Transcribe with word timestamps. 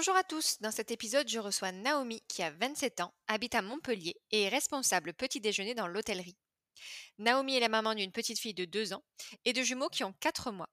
Bonjour 0.00 0.16
à 0.16 0.24
tous, 0.24 0.56
dans 0.62 0.70
cet 0.70 0.90
épisode 0.92 1.28
je 1.28 1.38
reçois 1.38 1.72
Naomi 1.72 2.22
qui 2.26 2.42
a 2.42 2.50
27 2.50 3.00
ans, 3.02 3.12
habite 3.28 3.54
à 3.54 3.60
Montpellier 3.60 4.16
et 4.30 4.44
est 4.44 4.48
responsable 4.48 5.12
petit 5.12 5.42
déjeuner 5.42 5.74
dans 5.74 5.86
l'hôtellerie. 5.86 6.38
Naomi 7.18 7.56
est 7.56 7.60
la 7.60 7.68
maman 7.68 7.94
d'une 7.94 8.10
petite 8.10 8.38
fille 8.38 8.54
de 8.54 8.64
2 8.64 8.94
ans 8.94 9.04
et 9.44 9.52
de 9.52 9.62
jumeaux 9.62 9.90
qui 9.90 10.02
ont 10.02 10.14
4 10.20 10.52
mois. 10.52 10.70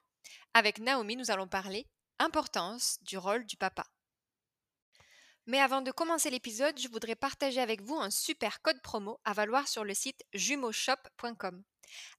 Avec 0.53 0.79
Naomi 0.79 1.17
nous 1.17 1.29
allons 1.29 1.49
parler 1.49 1.87
importance 2.19 2.99
du 3.01 3.17
rôle 3.17 3.45
du 3.45 3.57
papa. 3.57 3.85
Mais 5.45 5.59
avant 5.59 5.81
de 5.81 5.91
commencer 5.91 6.29
l'épisode, 6.29 6.79
je 6.79 6.87
voudrais 6.87 7.17
partager 7.17 7.59
avec 7.59 7.81
vous 7.81 7.97
un 7.97 8.11
super 8.11 8.61
code 8.61 8.81
promo 8.81 9.19
à 9.25 9.33
valoir 9.33 9.67
sur 9.67 9.83
le 9.83 9.93
site 9.93 10.23
jumeauxshop.com. 10.35 11.65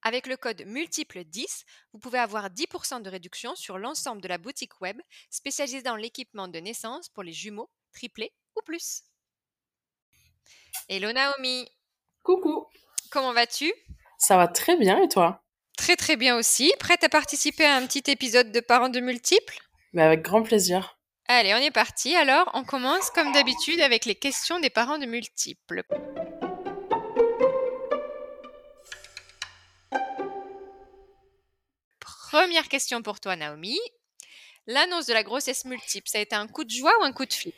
Avec 0.03 0.27
le 0.27 0.37
code 0.37 0.63
multiple 0.67 1.25
10, 1.25 1.65
vous 1.93 1.99
pouvez 1.99 2.19
avoir 2.19 2.49
10% 2.51 3.03
de 3.03 3.11
réduction 3.11 3.55
sur 3.55 3.79
l'ensemble 3.79 4.21
de 4.21 4.29
la 4.29 4.39
boutique 4.39 4.81
web 4.81 5.01
spécialisée 5.31 5.83
dans 5.83 5.97
l'équipement 5.97 6.49
de 6.49 6.59
naissance 6.59 7.09
pour 7.09 7.23
les 7.23 7.33
jumeaux, 7.33 7.71
triplés 7.93 8.33
ou 8.57 8.63
plus. 8.63 9.03
Hello 10.89 11.13
Naomi 11.13 11.69
Coucou 12.23 12.67
Comment 13.11 13.33
vas-tu? 13.33 13.73
Ça 14.19 14.37
va 14.37 14.49
très 14.49 14.77
bien 14.77 15.03
et 15.03 15.09
toi? 15.09 15.43
Très 15.77 15.97
très 15.97 16.17
bien 16.17 16.37
aussi. 16.37 16.73
Prête 16.79 17.05
à 17.05 17.09
participer 17.09 17.65
à 17.65 17.77
un 17.77 17.87
petit 17.87 18.11
épisode 18.11 18.53
de 18.53 18.61
Parents 18.61 18.89
de 18.89 19.01
multiples? 19.01 19.59
Mais 19.93 20.03
avec 20.03 20.23
grand 20.23 20.43
plaisir. 20.43 20.99
Allez, 21.29 21.55
on 21.55 21.59
est 21.59 21.71
parti. 21.71 22.15
Alors, 22.17 22.51
on 22.55 22.65
commence 22.65 23.11
comme 23.11 23.33
d'habitude 23.33 23.81
avec 23.81 24.05
les 24.05 24.15
questions 24.15 24.61
des 24.61 24.71
parents 24.71 24.99
de 24.99 25.07
multiples. 25.07 25.85
Première 32.31 32.69
question 32.69 33.01
pour 33.01 33.21
toi, 33.21 33.37
Naomi. 33.37 33.79
L'annonce 34.67 35.07
de 35.07 35.15
la 35.15 35.23
grossesse 35.23 35.65
multiple, 35.65 36.11
ça 36.11 36.19
a 36.19 36.21
été 36.21 36.37
un 36.37 36.47
coup 36.47 36.63
de 36.63 36.69
joie 36.69 36.93
ou 37.01 37.05
un 37.05 37.13
coup 37.13 37.25
de 37.25 37.33
flip? 37.33 37.55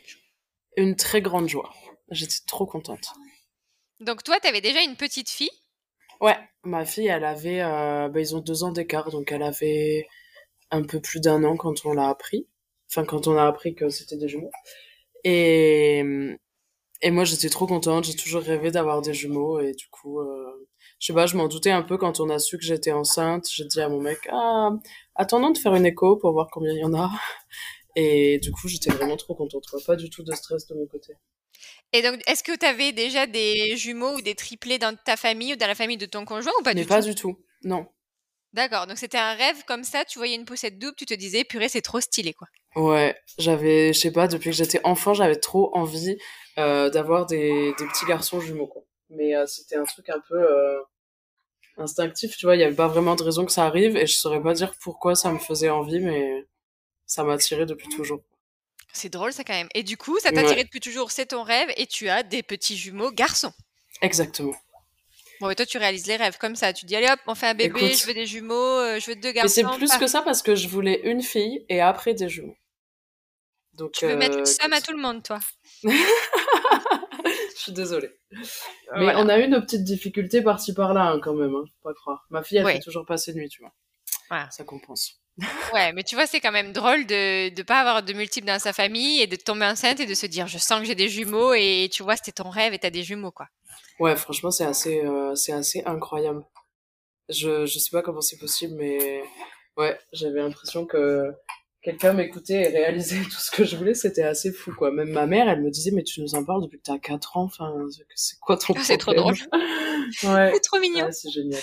Une 0.77 0.95
très 0.95 1.21
grande 1.21 1.49
joie. 1.49 1.75
J'étais 2.13 2.37
trop 2.47 2.67
contente. 2.67 3.09
Donc 3.99 4.23
toi, 4.23 4.39
tu 4.39 4.47
avais 4.47 4.61
déjà 4.61 4.81
une 4.83 4.95
petite 4.95 5.29
fille? 5.29 5.51
Ouais, 6.21 6.39
ma 6.63 6.85
fille, 6.85 7.09
elle 7.09 7.25
avait... 7.25 7.63
euh, 7.63 8.09
bah, 8.11 8.21
ils 8.21 8.37
ont 8.37 8.41
deux 8.41 8.63
ans 8.63 8.71
d'écart, 8.71 9.11
donc 9.11 9.33
elle 9.33 9.43
avait 9.43 10.07
un 10.71 10.85
peu 10.85 11.01
plus 11.01 11.19
d'un 11.19 11.43
an 11.43 11.57
quand 11.57 11.85
on 11.85 11.93
l'a 11.93 12.09
appris. 12.09 12.47
Enfin, 12.89 13.05
quand 13.05 13.27
on 13.27 13.37
a 13.37 13.49
appris 13.49 13.75
que 13.75 13.89
c'était 13.89 14.19
des 14.19 14.29
jumeaux. 14.29 14.53
Et, 15.25 16.05
et 17.03 17.11
moi, 17.11 17.25
j'étais 17.25 17.49
trop 17.49 17.67
contente. 17.67 18.05
J'ai 18.05 18.15
toujours 18.15 18.43
rêvé 18.43 18.71
d'avoir 18.71 19.03
des 19.03 19.15
jumeaux. 19.15 19.59
Et 19.59 19.73
du 19.73 19.89
coup, 19.89 20.21
euh, 20.21 20.50
je 21.01 21.07
sais 21.07 21.13
pas, 21.15 21.27
je 21.27 21.37
m'en 21.37 21.49
doutais 21.49 21.71
un 21.71 21.83
peu 21.83 21.97
quand 21.99 22.21
on 22.21 22.31
a 22.31 22.39
su 22.39 22.59
que 22.59 22.65
j'étais 22.65 22.93
enceinte. 22.93 23.49
J'ai 23.51 23.65
dit 23.65 23.81
à 23.81 23.89
mon 23.89 24.01
mec, 24.01 24.19
ah, 24.31 24.71
attendons 25.17 25.51
de 25.51 25.59
faire 25.59 25.75
une 25.75 25.87
écho 25.87 26.17
pour 26.17 26.33
voir 26.33 26.49
combien 26.53 26.73
il 26.73 26.79
y 26.81 26.85
en 26.85 26.95
a. 26.95 27.11
Et 27.97 28.39
du 28.39 28.53
coup, 28.53 28.69
j'étais 28.69 28.91
vraiment 28.91 29.17
trop 29.17 29.35
contente. 29.35 29.65
Pas 29.87 29.97
du 29.97 30.11
tout 30.11 30.23
de 30.23 30.33
stress 30.35 30.67
de 30.69 30.75
mon 30.75 30.87
côté. 30.87 31.15
Et 31.93 32.03
donc, 32.03 32.21
est-ce 32.27 32.45
que 32.45 32.57
tu 32.57 32.65
avais 32.67 32.93
déjà 32.93 33.27
des 33.27 33.77
jumeaux 33.77 34.17
ou 34.17 34.21
des 34.23 34.35
triplés 34.35 34.79
dans 34.79 34.97
ta 34.97 35.17
famille 35.17 35.55
ou 35.55 35.57
dans 35.57 35.67
la 35.67 35.75
famille 35.75 35.97
de 35.97 36.07
ton 36.07 36.25
conjoint 36.25 36.53
ou 36.61 36.63
pas 36.63 36.75
Mais 36.75 36.83
du 36.83 36.87
pas 36.87 37.01
tout? 37.01 37.09
du 37.09 37.15
tout. 37.15 37.39
Non. 37.65 37.87
D'accord, 38.53 38.87
donc 38.87 38.99
c'était 38.99 39.19
un 39.19 39.35
rêve 39.35 39.65
comme 39.67 39.85
ça, 39.85 40.05
tu 40.05 40.19
voyais 40.19 40.35
une 40.35 40.45
poussette 40.45 40.79
double, 40.79 40.95
tu 40.97 41.07
te 41.07 41.15
disais, 41.15 41.45
purée, 41.45 41.69
c'est 41.69 41.83
trop 41.83 42.01
stylé, 42.01 42.35
quoi. 42.35 42.49
Ouais, 42.77 43.17
j'avais, 43.39 43.93
je 43.93 43.99
sais 43.99 44.13
pas, 44.13 44.29
depuis 44.29 44.51
que 44.51 44.57
j'étais 44.57 44.81
enfant, 44.85 45.15
j'avais 45.15 45.37
trop 45.37 45.71
envie 45.77 46.17
euh, 46.59 46.91
d'avoir 46.91 47.27
des, 47.27 47.75
des 47.79 47.87
petits 47.87 48.07
garçons 48.07 48.41
jumeaux, 48.41 48.67
quoi. 48.67 48.83
Mais 49.09 49.35
euh, 49.37 49.47
c'était 49.47 49.77
un 49.77 49.85
truc 49.85 50.09
un 50.09 50.21
peu 50.29 50.37
euh, 50.37 50.81
instinctif, 51.79 52.37
tu 52.37 52.47
vois, 52.47 52.57
il 52.57 52.61
y 52.61 52.65
avait 52.65 52.75
pas 52.75 52.89
vraiment 52.89 53.15
de 53.17 53.23
raison 53.23 53.45
que 53.47 53.53
ça 53.53 53.65
arrive, 53.67 53.97
et 53.97 54.07
je 54.07 54.17
saurais 54.17 54.43
pas 54.43 54.53
dire 54.55 54.73
pourquoi 54.83 55.15
ça 55.15 55.31
me 55.33 55.39
faisait 55.39 55.71
envie, 55.71 56.01
mais 56.01 56.47
ça 57.07 57.25
m'a 57.25 57.35
attiré 57.35 57.67
depuis 57.67 57.89
toujours. 57.89 58.21
C'est 58.93 59.09
drôle, 59.09 59.33
ça, 59.33 59.45
quand 59.45 59.53
même. 59.55 59.69
Et 59.75 59.83
du 59.83 59.97
coup, 59.97 60.19
ça 60.21 60.33
t'a 60.33 60.43
Ouais. 60.43 60.49
tiré 60.49 60.65
depuis 60.65 60.81
toujours, 60.81 61.11
c'est 61.11 61.27
ton 61.27 61.43
rêve, 61.43 61.69
et 61.77 61.87
tu 61.87 62.09
as 62.09 62.23
des 62.23 62.43
petits 62.43 62.77
jumeaux 62.77 63.11
garçons. 63.13 63.53
Exactement. 64.03 64.55
Bon, 65.41 65.49
et 65.49 65.55
toi, 65.55 65.65
tu 65.65 65.79
réalises 65.79 66.07
les 66.07 66.17
rêves 66.17 66.37
comme 66.39 66.55
ça. 66.55 66.73
Tu 66.75 66.85
dis, 66.85 66.95
allez 66.97 67.09
hop, 67.09 67.19
on 67.27 67.35
fait 67.35 67.47
un 67.47 67.55
bébé, 67.55 67.79
Écoute. 67.87 67.99
je 67.99 68.07
veux 68.07 68.13
des 68.15 68.27
jumeaux, 68.27 68.55
euh, 68.55 69.01
je 69.01 69.07
veux 69.07 69.15
deux 69.17 69.29
Mais 69.29 69.35
garçons. 69.35 69.55
c'est 69.55 69.77
plus 69.79 69.97
que 69.99 70.07
ça 70.07 70.21
parce 70.23 70.43
que 70.43 70.55
je 70.55 70.69
voulais 70.69 71.01
une 71.05 71.23
fille 71.23 71.65
et 71.71 71.81
après 71.81 72.13
des 72.13 72.29
jumeaux. 72.29 72.57
Donc, 73.73 73.93
Tu 73.93 74.07
veux 74.07 74.17
mettre 74.17 74.35
une 74.37 74.43
euh, 74.43 74.45
somme 74.45 74.73
à 74.75 74.83
tout 74.83 74.93
le 74.93 75.01
monde, 75.01 75.23
toi. 75.23 75.39
Je 77.61 77.65
suis 77.65 77.73
désolée. 77.73 78.11
Mais 78.31 78.41
Voilà. 79.05 79.21
on 79.21 79.29
a 79.29 79.39
eu 79.39 79.47
nos 79.47 79.61
petites 79.61 79.85
difficultés 79.85 80.41
par-ci 80.41 80.73
par-là, 80.73 81.11
hein, 81.11 81.21
quand 81.23 81.35
même, 81.35 81.55
hein, 81.55 81.65
faut 81.83 81.89
pas 81.91 81.95
croire. 81.95 82.25
Ma 82.31 82.43
fille, 82.43 82.57
elle 82.57 82.65
Ouais. 82.65 82.73
fait 82.75 82.81
toujours 82.81 83.05
passer 83.05 83.35
nuit, 83.35 83.51
tu 83.51 83.61
vois. 83.61 83.71
Voilà. 84.31 84.51
Ça 84.51 84.65
compense. 84.65 85.21
Ouais, 85.75 85.93
mais 85.93 86.03
tu 86.03 86.15
vois, 86.15 86.27
c'est 86.27 86.41
quand 86.41 86.53
même 86.53 86.73
drôle 86.73 87.07
de 87.07 87.55
ne 87.55 87.63
pas 87.63 87.81
avoir 87.81 88.03
de 88.03 88.13
multiples 88.15 88.47
dans 88.47 88.59
sa 88.59 88.73
famille 88.73 89.21
et 89.21 89.27
de 89.27 89.37
tomber 89.37 89.67
enceinte 89.67 90.01
et 90.01 90.07
de 90.07 90.15
se 90.15 90.25
dire, 90.25 90.47
je 90.47 90.57
sens 90.57 90.81
que 90.81 90.87
j'ai 90.87 90.95
des 90.95 91.09
jumeaux, 91.11 91.53
et 91.53 91.91
tu 91.93 92.03
vois, 92.03 92.17
c'était 92.17 92.33
ton 92.33 92.49
rêve 92.49 92.73
et 92.73 92.79
t'as 92.79 92.89
des 92.91 93.03
jumeaux, 93.03 93.31
quoi. 93.31 93.47
Ouais, 93.99 94.17
franchement, 94.17 94.51
c'est 94.51 94.65
assez, 94.65 95.05
euh, 95.05 95.35
c'est 95.35 95.53
assez 95.53 95.83
incroyable. 95.85 96.43
Je, 97.29 97.67
je 97.67 97.79
sais 97.79 97.91
pas 97.93 98.01
comment 98.01 98.23
c'est 98.23 98.39
possible, 98.39 98.75
mais 98.77 99.23
ouais, 99.77 99.99
j'avais 100.15 100.41
l'impression 100.41 100.87
que 100.87 101.31
quelqu'un 101.83 102.13
m'écoutait 102.13 102.63
et 102.63 102.69
réalisait 102.69 103.23
tout 103.23 103.31
ce 103.31 103.51
que 103.51 103.65
je 103.65 103.77
voulais. 103.77 103.95
C'était 103.95 104.23
assez 104.23 104.53
fou, 104.53 104.73
quoi. 104.75 104.91
Même 104.91 105.11
ma 105.11 105.27
mère, 105.27 105.49
elle 105.49 105.63
me 105.63 105.71
disait, 105.71 105.91
mais 105.91 106.03
tu 106.03 106.21
nous 106.21 106.35
en 106.35 106.45
parles 106.45 106.63
depuis 106.63 106.79
que 106.79 106.85
t'as 106.85 106.99
4 106.99 107.37
ans. 107.37 107.45
Enfin, 107.45 107.75
c'est 108.15 108.39
quoi 108.41 108.57
ton 108.57 108.75
Ah, 108.77 108.81
c'est 108.83 108.99
trop 108.99 109.13
Ouais. 110.25 110.51
C'est 110.55 110.61
trop 110.61 110.79
mignon. 110.81 111.07
Ouais, 111.07 111.13
c'est 111.13 111.31
génial. 111.31 111.61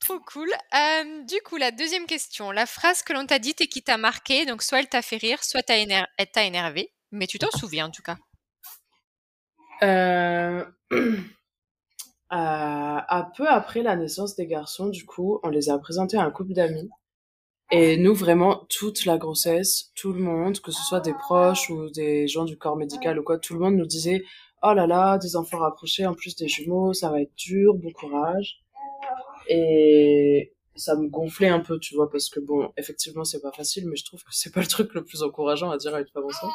Trop 0.00 0.20
cool. 0.20 0.48
Euh, 0.74 1.24
du 1.24 1.40
coup, 1.44 1.56
la 1.56 1.70
deuxième 1.70 2.06
question. 2.06 2.50
La 2.50 2.66
phrase 2.66 3.02
que 3.02 3.12
l'on 3.12 3.26
t'a 3.26 3.38
dite 3.38 3.60
et 3.60 3.66
qui 3.66 3.82
t'a 3.82 3.98
marqué, 3.98 4.46
donc 4.46 4.62
soit 4.62 4.78
elle 4.78 4.88
t'a 4.88 5.02
fait 5.02 5.16
rire, 5.16 5.42
soit 5.42 5.62
t'a 5.62 5.76
éner- 5.76 6.04
elle 6.16 6.30
t'a 6.30 6.44
énervé, 6.44 6.92
mais 7.10 7.26
tu 7.26 7.38
t'en 7.38 7.50
souviens 7.50 7.86
en 7.86 7.90
tout 7.90 8.02
cas. 8.02 8.16
Euh... 9.82 10.64
euh, 10.92 11.18
un 12.30 13.30
peu 13.36 13.48
après 13.48 13.82
la 13.82 13.96
naissance 13.96 14.36
des 14.36 14.46
garçons, 14.46 14.88
du 14.88 15.04
coup, 15.04 15.40
on 15.42 15.48
les 15.48 15.68
a 15.68 15.78
présentés 15.78 16.16
à 16.16 16.22
un 16.22 16.30
couple 16.30 16.52
d'amis. 16.52 16.88
Et 17.70 17.98
nous, 17.98 18.14
vraiment, 18.14 18.66
toute 18.70 19.04
la 19.04 19.18
grossesse, 19.18 19.92
tout 19.94 20.12
le 20.12 20.20
monde, 20.20 20.58
que 20.60 20.72
ce 20.72 20.82
soit 20.82 21.00
des 21.00 21.12
proches 21.12 21.68
ou 21.68 21.90
des 21.90 22.26
gens 22.26 22.44
du 22.44 22.56
corps 22.56 22.76
médical 22.76 23.18
ou 23.18 23.22
quoi, 23.22 23.38
tout 23.38 23.54
le 23.54 23.60
monde 23.60 23.76
nous 23.76 23.86
disait 23.86 24.24
Oh 24.62 24.72
là 24.72 24.86
là, 24.86 25.18
des 25.18 25.36
enfants 25.36 25.58
rapprochés, 25.58 26.06
en 26.06 26.14
plus 26.14 26.34
des 26.34 26.48
jumeaux, 26.48 26.92
ça 26.94 27.10
va 27.10 27.20
être 27.20 27.34
dur, 27.36 27.74
bon 27.74 27.92
courage. 27.92 28.62
Et 29.48 30.54
ça 30.76 30.96
me 30.96 31.08
gonflait 31.08 31.48
un 31.48 31.60
peu, 31.60 31.78
tu 31.78 31.94
vois, 31.94 32.10
parce 32.10 32.28
que 32.30 32.40
bon, 32.40 32.72
effectivement, 32.76 33.24
c'est 33.24 33.40
pas 33.40 33.52
facile, 33.52 33.86
mais 33.88 33.96
je 33.96 34.04
trouve 34.04 34.22
que 34.22 34.30
c'est 34.30 34.52
pas 34.52 34.60
le 34.60 34.66
truc 34.66 34.94
le 34.94 35.04
plus 35.04 35.22
encourageant 35.22 35.70
à 35.70 35.76
dire 35.76 35.94
à 35.94 36.00
une 36.00 36.08
femme 36.08 36.24
enceinte. 36.24 36.50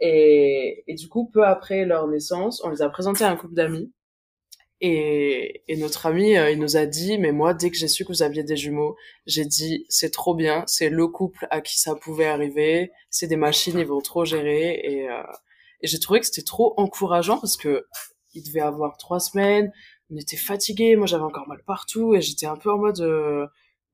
Et, 0.00 0.84
et 0.86 0.94
du 0.94 1.08
coup, 1.08 1.30
peu 1.32 1.44
après 1.44 1.84
leur 1.84 2.08
naissance, 2.08 2.62
on 2.64 2.70
les 2.70 2.82
a 2.82 2.88
présentés 2.88 3.24
à 3.24 3.30
un 3.30 3.36
couple 3.36 3.54
d'amis. 3.54 3.92
Et, 4.86 5.76
notre 5.78 6.04
ami, 6.04 6.36
euh, 6.36 6.50
il 6.50 6.58
nous 6.58 6.76
a 6.76 6.84
dit, 6.84 7.16
mais 7.16 7.32
moi, 7.32 7.54
dès 7.54 7.70
que 7.70 7.76
j'ai 7.76 7.88
su 7.88 8.04
que 8.04 8.12
vous 8.12 8.22
aviez 8.22 8.42
des 8.42 8.56
jumeaux, 8.56 8.96
j'ai 9.24 9.46
dit, 9.46 9.86
c'est 9.88 10.10
trop 10.10 10.34
bien, 10.34 10.62
c'est 10.66 10.90
le 10.90 11.08
couple 11.08 11.46
à 11.50 11.62
qui 11.62 11.80
ça 11.80 11.94
pouvait 11.94 12.26
arriver, 12.26 12.92
c'est 13.08 13.26
des 13.26 13.36
machines, 13.36 13.78
ils 13.78 13.86
vont 13.86 14.02
trop 14.02 14.26
gérer. 14.26 14.80
Et, 14.84 15.08
euh, 15.08 15.22
j'ai 15.82 15.98
trouvé 15.98 16.20
que 16.20 16.26
c'était 16.26 16.42
trop 16.42 16.74
encourageant 16.76 17.38
parce 17.38 17.56
que 17.56 17.86
il 18.34 18.42
devait 18.42 18.60
avoir 18.60 18.98
trois 18.98 19.20
semaines, 19.20 19.72
on 20.10 20.16
était 20.18 20.36
fatigués, 20.36 20.96
moi 20.96 21.06
j'avais 21.06 21.24
encore 21.24 21.48
mal 21.48 21.62
partout 21.66 22.14
et 22.14 22.20
j'étais 22.20 22.46
un 22.46 22.56
peu 22.56 22.70
en 22.70 22.78
mode, 22.78 23.00
euh, 23.00 23.46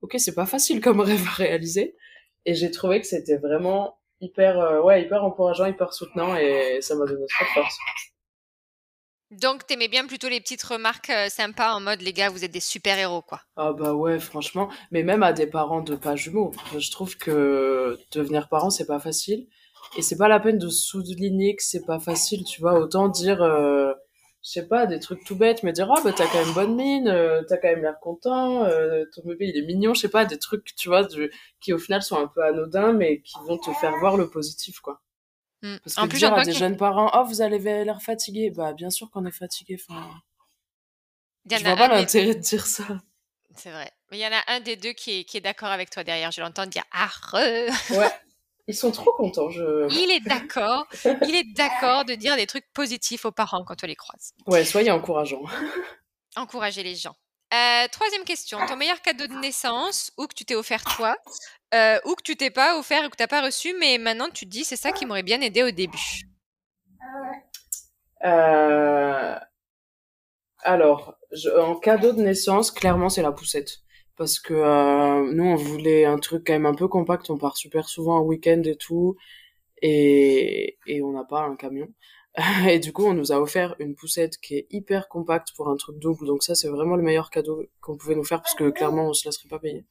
ok, 0.03 0.17
c'est 0.19 0.35
pas 0.35 0.47
facile 0.47 0.81
comme 0.81 1.01
rêve 1.01 1.25
à 1.25 1.35
réaliser. 1.35 1.97
Et 2.47 2.55
j'ai 2.55 2.71
trouvé 2.73 3.01
que 3.01 3.07
c'était 3.07 3.37
vraiment 3.37 3.97
hyper, 4.21 4.59
euh, 4.59 4.83
ouais, 4.83 5.03
hyper 5.03 5.23
encourageant, 5.25 5.67
hyper 5.67 5.93
soutenant 5.93 6.37
et 6.37 6.79
ça 6.81 6.97
m'a 6.97 7.07
donné 7.07 7.27
trop 7.29 7.45
de 7.45 7.51
force. 7.51 7.79
Donc, 9.31 9.67
t'aimais 9.67 9.89
bien 9.89 10.07
plutôt 10.07 10.29
les 10.29 10.41
petites 10.41 10.63
remarques 10.63 11.11
euh, 11.11 11.29
sympas 11.29 11.75
en 11.75 11.81
mode 11.81 12.01
les 12.03 12.13
gars, 12.13 12.31
vous 12.31 12.45
êtes 12.45 12.51
des 12.51 12.61
super-héros, 12.61 13.23
quoi. 13.23 13.41
Ah 13.57 13.73
bah 13.73 13.95
ouais, 13.95 14.19
franchement, 14.19 14.69
mais 14.91 15.03
même 15.03 15.23
à 15.23 15.33
des 15.33 15.47
parents 15.47 15.83
de 15.83 15.95
pas 15.95 16.17
jumeaux, 16.17 16.53
je 16.77 16.91
trouve 16.91 17.17
que 17.17 17.99
devenir 18.13 18.49
parent 18.49 18.71
c'est 18.71 18.87
pas 18.87 18.99
facile. 18.99 19.47
Et 19.97 20.03
c'est 20.03 20.17
pas 20.17 20.29
la 20.29 20.41
peine 20.41 20.59
de 20.59 20.69
souligner 20.69 21.57
que 21.57 21.63
c'est 21.63 21.85
pas 21.85 21.99
facile, 21.99 22.45
tu 22.45 22.61
vois, 22.61 22.79
autant 22.79 23.09
dire 23.09 23.43
euh, 23.43 23.93
je 24.43 24.51
sais 24.51 24.67
pas, 24.67 24.87
des 24.87 24.99
trucs 25.01 25.25
tout 25.25 25.37
bêtes, 25.37 25.63
mais 25.63 25.73
dire, 25.73 25.91
ah, 25.95 26.01
bah, 26.03 26.13
t'as 26.17 26.27
quand 26.27 26.45
même 26.45 26.55
bonne 26.55 26.75
mine, 26.75 27.09
euh, 27.09 27.43
t'as 27.47 27.59
quand 27.59 27.69
même 27.69 27.83
l'air 27.83 27.99
content, 28.01 28.65
euh, 28.65 29.05
ton 29.15 29.23
bébé, 29.25 29.53
il 29.55 29.57
est 29.59 29.67
mignon, 29.67 29.93
je 29.95 30.01
sais 30.01 30.09
pas, 30.09 30.25
des 30.25 30.39
trucs, 30.39 30.75
tu 30.77 30.89
vois, 30.89 31.05
du, 31.05 31.31
qui 31.61 31.73
au 31.73 31.79
final 31.79 32.03
sont 32.03 32.17
un 32.17 32.27
peu 32.27 32.43
anodins, 32.43 32.93
mais 32.93 33.21
qui 33.21 33.39
vont 33.47 33.59
te 33.59 33.71
faire 33.73 33.97
voir 33.99 34.17
le 34.17 34.31
positif, 34.31 34.81
quoi. 34.81 35.01
Mm. 35.63 35.77
Parce 35.85 35.95
que 35.97 36.01
En 36.01 36.09
plus, 36.09 36.19
dire 36.19 36.29
à 36.29 36.31
j'entends 36.37 36.43
des 36.47 36.53
que- 36.53 36.59
jeunes 36.59 36.77
parents, 36.77 37.11
oh, 37.15 37.25
vous 37.25 37.41
avez 37.43 37.59
l'air 37.85 38.01
fatigué, 38.03 38.51
bah, 38.51 38.73
bien 38.73 38.91
sûr 38.91 39.11
qu'on 39.11 39.25
est 39.27 39.31
fatigué, 39.33 39.79
enfin, 39.81 40.11
je 41.51 41.57
a 41.57 41.59
vois 41.61 41.77
pas 41.77 41.89
l'intérêt 41.89 42.35
de 42.35 42.41
dire 42.41 42.67
ça. 42.67 42.85
C'est 43.57 43.71
vrai. 43.71 43.91
Mais 44.11 44.19
il 44.19 44.21
y 44.21 44.27
en 44.27 44.33
a 44.33 44.43
un 44.55 44.61
des 44.61 44.77
deux 44.77 44.93
qui 44.93 45.21
est, 45.21 45.25
qui 45.25 45.37
est 45.37 45.41
d'accord 45.41 45.69
avec 45.71 45.91
toi 45.91 46.05
derrière. 46.05 46.31
Je 46.31 46.41
l'entends 46.41 46.67
dire 46.67 46.85
ah 46.93 47.07
re. 47.09 47.35
Ouais. 47.99 48.11
Ils 48.69 48.77
sont 48.77 48.93
trop 48.93 49.13
contents, 49.13 49.51
je... 49.51 49.89
Il 50.01 50.11
est 50.13 50.21
d'accord. 50.21 50.87
Il 51.05 51.35
est 51.35 51.53
d'accord 51.57 52.05
de 52.05 52.15
dire 52.15 52.37
des 52.37 52.47
trucs 52.47 52.71
positifs 52.73 53.25
aux 53.25 53.33
parents 53.33 53.65
quand 53.65 53.83
on 53.83 53.87
les 53.87 53.97
croise. 53.97 54.33
Ouais, 54.47 54.65
soyez 54.65 54.93
encourageants. 54.93 55.43
Encourager 56.37 56.85
les 56.85 56.95
gens. 56.95 57.17
Euh, 57.53 57.89
troisième 57.91 58.25
question. 58.25 58.59
Ton 58.67 58.77
meilleur 58.77 59.03
cadeau 59.03 59.27
de 59.27 59.35
naissance 59.35 60.13
ou 60.17 60.27
que 60.27 60.35
tu 60.35 60.45
t'es 60.45 60.55
offert 60.55 60.85
toi 60.85 61.17
euh, 61.75 61.99
ou 62.05 62.15
que 62.15 62.23
tu 62.23 62.37
t'es 62.37 62.51
pas 62.51 62.79
offert 62.79 63.05
ou 63.05 63.09
que 63.09 63.17
tu 63.17 63.23
n'as 63.23 63.29
pas 63.29 63.43
reçu, 63.43 63.75
mais 63.79 63.99
maintenant 63.99 64.29
tu 64.33 64.45
te 64.45 64.51
dis 64.51 64.65
c'est 64.65 64.77
ça 64.77 64.93
qui 64.93 65.05
m'aurait 65.05 65.25
bien 65.25 65.41
aidé 65.41 65.63
au 65.65 65.71
début. 65.71 66.23
Euh... 68.25 69.37
Alors, 70.63 71.17
en 71.59 71.75
cadeau 71.77 72.13
de 72.13 72.23
naissance, 72.23 72.71
clairement, 72.71 73.09
c'est 73.09 73.23
la 73.23 73.33
poussette. 73.33 73.79
Parce 74.17 74.39
que 74.39 75.33
nous, 75.33 75.45
on 75.45 75.57
voulait 75.57 76.05
un 76.05 76.19
truc 76.19 76.47
quand 76.47 76.53
même 76.53 76.67
un 76.67 76.75
peu 76.75 76.87
compact. 76.87 77.31
On 77.31 77.39
part 77.39 77.57
super 77.57 77.89
souvent 77.89 78.19
en 78.19 78.23
week-end 78.23 78.63
et 78.65 78.77
tout. 78.77 79.17
Et 79.83 80.77
on 81.03 81.13
n'a 81.13 81.25
pas 81.25 81.41
un 81.41 81.57
camion. 81.57 81.89
Et 82.69 82.79
du 82.79 82.93
coup, 82.93 83.05
on 83.05 83.15
nous 83.15 83.33
a 83.33 83.41
offert 83.41 83.75
une 83.79 83.95
poussette 83.95 84.39
qui 84.39 84.55
est 84.57 84.67
hyper 84.71 85.09
compacte 85.09 85.49
pour 85.57 85.69
un 85.69 85.77
truc 85.77 85.99
double. 85.99 86.27
Donc 86.27 86.43
ça, 86.43 86.55
c'est 86.55 86.69
vraiment 86.69 86.97
le 86.97 87.03
meilleur 87.03 87.31
cadeau 87.31 87.65
qu'on 87.81 87.97
pouvait 87.97 88.15
nous 88.15 88.25
faire 88.25 88.41
parce 88.43 88.55
que 88.55 88.71
clairement, 88.71 89.09
on 89.09 89.13
se 89.13 89.27
laisserait 89.27 89.49
pas 89.49 89.59
payer. 89.59 89.85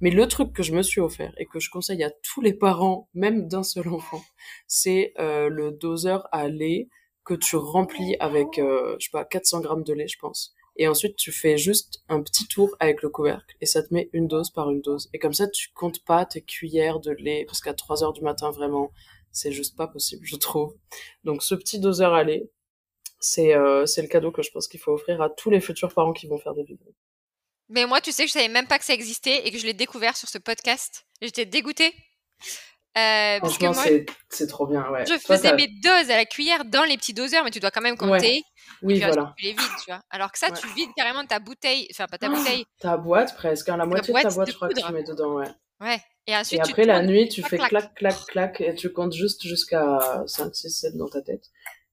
Mais 0.00 0.10
le 0.10 0.26
truc 0.26 0.52
que 0.52 0.62
je 0.62 0.72
me 0.72 0.82
suis 0.82 1.00
offert 1.00 1.32
et 1.38 1.46
que 1.46 1.60
je 1.60 1.70
conseille 1.70 2.02
à 2.02 2.10
tous 2.10 2.40
les 2.40 2.52
parents, 2.52 3.08
même 3.14 3.46
d'un 3.46 3.62
seul 3.62 3.88
enfant, 3.88 4.22
c'est 4.66 5.12
euh, 5.18 5.48
le 5.48 5.70
doseur 5.70 6.26
à 6.32 6.48
lait 6.48 6.88
que 7.24 7.34
tu 7.34 7.56
remplis 7.56 8.16
avec, 8.18 8.58
euh, 8.58 8.96
je 8.98 9.04
sais 9.04 9.10
pas, 9.12 9.24
400 9.24 9.60
grammes 9.60 9.84
de 9.84 9.92
lait, 9.92 10.08
je 10.08 10.18
pense. 10.18 10.54
Et 10.76 10.88
ensuite, 10.88 11.16
tu 11.16 11.30
fais 11.30 11.58
juste 11.58 12.02
un 12.08 12.22
petit 12.22 12.48
tour 12.48 12.74
avec 12.80 13.02
le 13.02 13.10
couvercle 13.10 13.54
et 13.60 13.66
ça 13.66 13.82
te 13.82 13.92
met 13.92 14.08
une 14.12 14.26
dose 14.26 14.50
par 14.50 14.70
une 14.70 14.80
dose. 14.80 15.08
Et 15.12 15.18
comme 15.18 15.34
ça, 15.34 15.46
tu 15.46 15.68
comptes 15.74 16.02
pas 16.04 16.24
tes 16.24 16.42
cuillères 16.42 16.98
de 16.98 17.12
lait 17.12 17.44
parce 17.46 17.60
qu'à 17.60 17.74
3 17.74 18.02
heures 18.02 18.12
du 18.12 18.22
matin, 18.22 18.50
vraiment, 18.50 18.90
c'est 19.32 19.52
juste 19.52 19.76
pas 19.76 19.86
possible, 19.86 20.24
je 20.24 20.36
trouve. 20.36 20.76
Donc, 21.24 21.42
ce 21.42 21.54
petit 21.54 21.80
doseur 21.80 22.14
à 22.14 22.22
lait, 22.24 22.50
c'est 23.18 23.54
euh, 23.54 23.84
le 23.84 24.06
cadeau 24.06 24.30
que 24.30 24.42
je 24.42 24.50
pense 24.50 24.68
qu'il 24.68 24.80
faut 24.80 24.92
offrir 24.92 25.22
à 25.22 25.30
tous 25.30 25.50
les 25.50 25.60
futurs 25.60 25.92
parents 25.92 26.12
qui 26.12 26.26
vont 26.26 26.38
faire 26.38 26.54
des 26.54 26.64
biberons. 26.64 26.94
Mais 27.68 27.86
moi, 27.86 28.00
tu 28.00 28.12
sais 28.12 28.24
que 28.24 28.28
je 28.28 28.34
savais 28.34 28.48
même 28.48 28.66
pas 28.66 28.78
que 28.78 28.84
ça 28.84 28.92
existait 28.92 29.46
et 29.46 29.50
que 29.50 29.58
je 29.58 29.64
l'ai 29.64 29.72
découvert 29.72 30.16
sur 30.16 30.28
ce 30.28 30.38
podcast. 30.38 31.06
J'étais 31.20 31.46
dégoûtée. 31.46 31.94
Euh, 32.98 33.40
parce 33.40 33.56
que 33.56 33.64
moi, 33.64 33.84
c'est 34.28 34.46
trop 34.46 34.66
bien, 34.66 34.86
ouais. 34.90 35.06
je 35.06 35.14
faisais 35.18 35.54
mes 35.54 35.66
doses 35.82 36.10
à 36.10 36.16
la 36.16 36.26
cuillère 36.26 36.66
dans 36.66 36.84
les 36.84 36.98
petits 36.98 37.14
doseurs, 37.14 37.42
mais 37.42 37.50
tu 37.50 37.58
dois 37.58 37.70
quand 37.70 37.80
même 37.80 37.96
compter. 37.96 38.42
Oui, 38.82 38.96
et 38.96 38.98
puis 38.98 39.04
ensuite, 39.06 39.14
voilà. 39.18 39.34
tu 39.38 39.44
les 39.46 39.52
vides, 39.52 39.60
tu 39.82 39.86
vois. 39.90 40.02
Alors 40.10 40.30
que 40.30 40.38
ça, 40.38 40.48
Ouais. 40.48 40.58
tu 40.60 40.66
vides 40.74 40.90
carrément 40.94 41.24
ta 41.24 41.38
bouteille, 41.38 41.88
enfin 41.90 42.06
pas 42.06 42.18
ta 42.18 42.28
Oh, 42.30 42.34
bouteille, 42.36 42.66
Ta 42.80 42.98
boîte 42.98 43.34
presque, 43.34 43.68
hein, 43.70 43.78
la 43.78 43.86
moitié 43.86 44.12
de 44.12 44.20
ta 44.20 44.28
boîte 44.28 44.50
je 44.50 44.54
crois 44.54 44.68
que 44.68 44.78
tu 44.78 44.92
mets 44.92 45.04
dedans, 45.04 45.36
ouais. 45.36 45.48
ouais. 45.80 46.00
Et 46.26 46.36
ensuite, 46.36 46.60
Et 46.60 46.62
tu 46.64 46.70
après, 46.70 46.84
la 46.84 47.02
nuit, 47.02 47.28
tu 47.30 47.42
fais 47.42 47.56
clac. 47.56 47.70
clac, 47.70 47.94
clac, 47.94 48.16
clac, 48.28 48.60
et 48.60 48.74
tu 48.74 48.92
comptes 48.92 49.14
juste 49.14 49.42
jusqu'à 49.42 49.98
5, 50.26 50.54
6, 50.54 50.70
7 50.70 50.96
dans 50.98 51.08
ta 51.08 51.22
tête. 51.22 51.44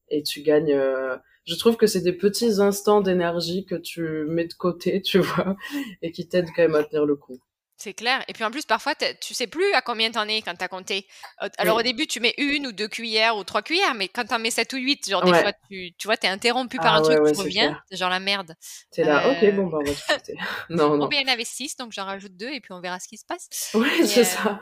Et 0.09 0.21
tu 0.21 0.41
gagnes... 0.41 0.73
euh, 0.73 1.15
Je 1.45 1.55
trouve 1.55 1.77
que 1.77 1.87
c'est 1.87 2.01
des 2.01 2.13
petits 2.13 2.59
instants 2.61 2.99
d'énergie 3.01 3.65
que 3.65 3.75
tu 3.75 4.25
mets 4.27 4.45
de 4.47 4.53
côté, 4.53 5.01
tu 5.05 5.19
vois, 5.19 5.55
et 6.01 6.11
qui 6.11 6.27
t'aident 6.27 6.49
quand 6.55 6.61
même 6.63 6.75
à 6.75 6.83
tenir 6.83 7.05
le 7.05 7.15
coup. 7.15 7.39
C'est 7.81 7.93
clair. 7.93 8.21
Et 8.27 8.33
puis 8.33 8.43
en 8.43 8.51
plus, 8.51 8.65
parfois, 8.65 8.93
tu 8.95 9.33
sais 9.33 9.47
plus 9.47 9.71
à 9.73 9.81
combien 9.81 10.11
t'en 10.11 10.27
es 10.27 10.41
quand 10.41 10.53
t'as 10.53 10.67
compté. 10.67 11.07
Euh, 11.41 11.47
Alors 11.57 11.77
Oui. 11.77 11.79
au 11.79 11.83
début, 11.83 12.07
tu 12.07 12.19
mets 12.19 12.33
une 12.37 12.67
ou 12.67 12.71
deux 12.73 12.89
cuillères 12.89 13.37
ou 13.37 13.45
trois 13.45 13.61
cuillères, 13.61 13.93
mais 13.95 14.09
quand 14.09 14.25
t'en 14.25 14.37
mets 14.37 14.51
sept 14.51 14.73
ou 14.73 14.77
huit, 14.77 15.09
genre 15.09 15.23
des 15.23 15.33
fois, 15.33 15.53
tu, 15.71 15.93
tu 15.97 16.07
vois, 16.07 16.17
t'es 16.17 16.27
interrompu 16.27 16.75
par 16.75 16.95
Ah 16.95 16.97
un 16.97 17.01
ouais, 17.01 17.15
truc, 17.15 17.23
ouais, 17.23 17.31
tu 17.31 17.39
reviens, 17.39 17.81
c'est 17.89 17.95
genre 17.95 18.09
la 18.09 18.19
merde. 18.19 18.53
T'es 18.91 19.05
là, 19.05 19.25
Euh, 19.25 19.31
ok, 19.31 19.55
bon, 19.55 19.67
bah, 19.67 19.77
on 19.81 19.85
va 19.85 19.93
quitter. 20.17 20.37
non, 20.69 20.89
Bon, 20.89 20.97
non. 20.97 21.07
ben, 21.07 21.19
il 21.21 21.27
y 21.27 21.29
en 21.29 21.33
avait 21.33 21.45
six, 21.45 21.77
donc 21.77 21.93
j'en 21.93 22.03
rajoute 22.03 22.35
deux 22.35 22.49
et 22.49 22.59
puis 22.59 22.73
on 22.73 22.81
verra 22.81 22.99
ce 22.99 23.07
qui 23.07 23.17
se 23.17 23.25
passe. 23.25 23.47
Oui, 23.73 23.89
c'est 24.05 24.19
euh, 24.21 24.23
ça. 24.25 24.59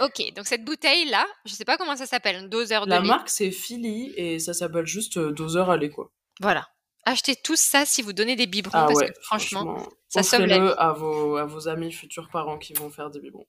Ok, 0.00 0.22
donc 0.34 0.46
cette 0.46 0.64
bouteille-là, 0.64 1.26
je 1.46 1.54
sais 1.54 1.64
pas 1.64 1.78
comment 1.78 1.96
ça 1.96 2.04
s'appelle, 2.06 2.36
un 2.36 2.42
doseur 2.48 2.84
de 2.84 2.90
La 2.90 3.00
lait. 3.00 3.06
marque, 3.08 3.30
c'est 3.30 3.50
Philly, 3.50 4.12
et 4.16 4.38
ça 4.38 4.52
s'appelle 4.52 4.86
juste 4.86 5.16
euh, 5.16 5.32
doseur 5.32 5.70
à 5.70 5.76
lait, 5.78 5.88
quoi. 5.90 6.10
Voilà. 6.40 6.68
Achetez 7.04 7.34
tous 7.36 7.58
ça 7.60 7.86
si 7.86 8.02
vous 8.02 8.12
donnez 8.12 8.36
des 8.36 8.46
biberons, 8.46 8.78
Ah 8.78 8.86
parce 8.86 8.98
ouais, 9.00 9.08
que 9.08 9.20
franchement, 9.22 9.64
franchement, 9.76 9.92
ça 10.08 10.22
sauve 10.22 10.46
la 10.46 10.58
vie. 10.58 10.72
à 10.76 10.92
vos, 10.92 11.36
à 11.36 11.44
vos 11.46 11.68
amis 11.68 11.92
futurs 11.92 12.28
parents 12.30 12.58
qui 12.58 12.72
vont 12.74 12.90
faire 12.90 13.10
des 13.10 13.20
biberons. 13.20 13.46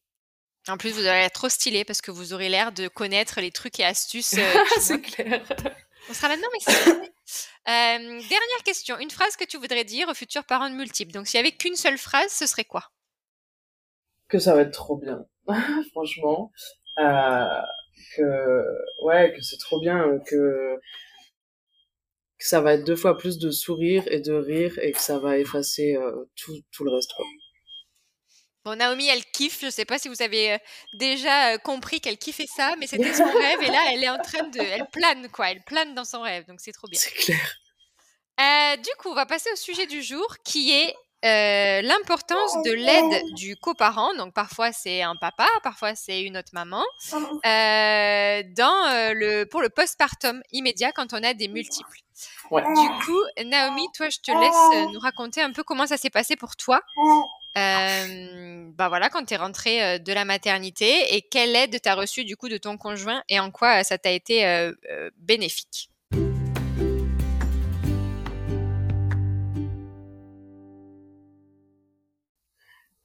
En 0.67 0.77
plus, 0.77 0.91
vous 0.91 1.05
allez 1.05 1.25
être 1.25 1.33
trop 1.33 1.49
stylé 1.49 1.83
parce 1.83 2.01
que 2.01 2.11
vous 2.11 2.33
aurez 2.33 2.47
l'air 2.49 2.71
de 2.71 2.87
connaître 2.87 3.41
les 3.41 3.51
trucs 3.51 3.79
et 3.79 3.83
astuces. 3.85 4.35
euh, 4.37 4.53
c'est 4.79 5.01
clair. 5.01 5.41
On 6.09 6.13
sera 6.13 6.29
là-dedans, 6.29 6.47
mais. 6.53 6.73
Euh, 7.67 7.97
Dernière 7.97 8.63
question. 8.63 8.97
Une 8.99 9.09
phrase 9.11 9.35
que 9.35 9.43
tu 9.45 9.57
voudrais 9.57 9.83
dire 9.83 10.07
aux 10.09 10.13
futurs 10.13 10.43
parents 10.45 10.69
de 10.69 10.75
multiples. 10.75 11.11
Donc, 11.11 11.27
s'il 11.27 11.37
y 11.39 11.41
avait 11.41 11.51
qu'une 11.51 11.75
seule 11.75 11.97
phrase, 11.97 12.31
ce 12.31 12.45
serait 12.47 12.65
quoi? 12.65 12.89
Que 14.29 14.39
ça 14.39 14.55
va 14.55 14.61
être 14.61 14.71
trop 14.71 14.97
bien. 14.97 15.25
Franchement. 15.91 16.51
Euh, 16.99 17.61
que, 18.15 18.65
ouais, 19.03 19.33
que 19.35 19.41
c'est 19.41 19.57
trop 19.57 19.79
bien, 19.79 20.19
que, 20.27 20.79
que 22.41 22.47
ça 22.47 22.59
va 22.59 22.73
être 22.73 22.83
deux 22.83 22.95
fois 22.95 23.17
plus 23.17 23.37
de 23.37 23.51
sourire 23.51 24.03
et 24.07 24.19
de 24.19 24.33
rire 24.33 24.77
et 24.79 24.91
que 24.91 24.99
ça 24.99 25.19
va 25.19 25.37
effacer 25.37 25.95
euh, 25.95 26.25
tout, 26.35 26.59
tout 26.71 26.83
le 26.83 26.91
reste, 26.91 27.13
quoi. 27.15 27.25
Bon, 28.65 28.75
Naomi, 28.75 29.07
elle 29.07 29.23
kiffe. 29.25 29.59
Je 29.61 29.69
sais 29.69 29.85
pas 29.85 29.99
si 29.99 30.09
vous 30.09 30.21
avez 30.21 30.53
euh, 30.53 30.57
déjà 30.93 31.53
euh, 31.53 31.57
compris 31.59 32.01
qu'elle 32.01 32.17
kiffait 32.17 32.47
ça, 32.47 32.75
mais 32.79 32.87
c'était 32.87 33.13
son 33.13 33.25
rêve. 33.25 33.61
Et 33.61 33.67
là, 33.67 33.91
elle 33.91 34.03
est 34.03 34.09
en 34.09 34.21
train 34.21 34.43
de. 34.43 34.59
Elle 34.59 34.87
plane, 34.91 35.29
quoi. 35.29 35.51
Elle 35.51 35.63
plane 35.63 35.93
dans 35.93 36.05
son 36.05 36.21
rêve. 36.21 36.45
Donc, 36.47 36.59
c'est 36.61 36.71
trop 36.71 36.87
bien. 36.87 36.99
C'est 36.99 37.13
clair. 37.13 37.55
Euh, 38.39 38.77
du 38.77 38.89
coup, 38.97 39.09
on 39.09 39.15
va 39.15 39.25
passer 39.25 39.49
au 39.51 39.55
sujet 39.55 39.85
du 39.85 40.01
jour 40.01 40.37
qui 40.43 40.71
est 40.71 40.95
euh, 41.23 41.81
l'importance 41.81 42.61
de 42.63 42.71
l'aide 42.71 43.33
du 43.35 43.55
coparent. 43.55 44.13
Donc, 44.15 44.33
parfois, 44.33 44.71
c'est 44.71 45.01
un 45.01 45.15
papa, 45.15 45.47
parfois, 45.63 45.95
c'est 45.95 46.21
une 46.21 46.37
autre 46.37 46.51
maman. 46.53 46.83
euh, 47.13 48.43
dans, 48.55 48.87
euh, 48.89 49.13
le, 49.13 49.43
pour 49.45 49.61
le 49.61 49.69
postpartum 49.69 50.41
immédiat 50.51 50.91
quand 50.91 51.13
on 51.13 51.23
a 51.23 51.33
des 51.33 51.47
multiples. 51.47 51.99
Ouais. 52.51 52.61
Du 52.63 53.05
coup, 53.05 53.19
Naomi, 53.45 53.87
toi, 53.95 54.09
je 54.09 54.19
te 54.19 54.31
laisse 54.31 54.87
euh, 54.87 54.91
nous 54.91 54.99
raconter 54.99 55.41
un 55.41 55.51
peu 55.51 55.63
comment 55.63 55.87
ça 55.87 55.97
s'est 55.97 56.09
passé 56.09 56.35
pour 56.35 56.55
toi. 56.55 56.81
Euh, 57.57 58.69
bah 58.77 58.87
voilà, 58.87 59.09
quand 59.09 59.25
tu 59.25 59.33
es 59.33 59.37
rentrée 59.37 59.83
euh, 59.83 59.97
de 59.99 60.13
la 60.13 60.23
maternité 60.23 61.15
et 61.15 61.21
quelle 61.21 61.53
aide 61.55 61.81
tu 61.81 61.89
as 61.89 61.95
reçue 61.95 62.23
du 62.23 62.37
coup 62.37 62.47
de 62.47 62.57
ton 62.57 62.77
conjoint 62.77 63.23
et 63.27 63.39
en 63.41 63.51
quoi 63.51 63.81
euh, 63.81 63.83
ça 63.83 63.97
t'a 63.97 64.11
été 64.11 64.45
euh, 64.45 64.71
euh, 64.89 65.09
bénéfique? 65.17 65.90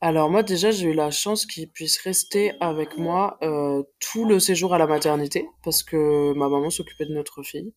Alors 0.00 0.30
moi 0.30 0.42
déjà 0.42 0.70
j'ai 0.70 0.88
eu 0.88 0.92
la 0.92 1.10
chance 1.10 1.46
qu'il 1.46 1.68
puisse 1.70 1.98
rester 2.00 2.52
avec 2.60 2.98
moi 2.98 3.38
euh, 3.42 3.82
tout 3.98 4.26
le 4.26 4.38
séjour 4.40 4.74
à 4.74 4.78
la 4.78 4.86
maternité 4.86 5.48
parce 5.64 5.82
que 5.82 6.32
ma 6.34 6.48
maman 6.48 6.70
s'occupait 6.70 7.06
de 7.06 7.14
notre 7.14 7.42
fille. 7.42 7.72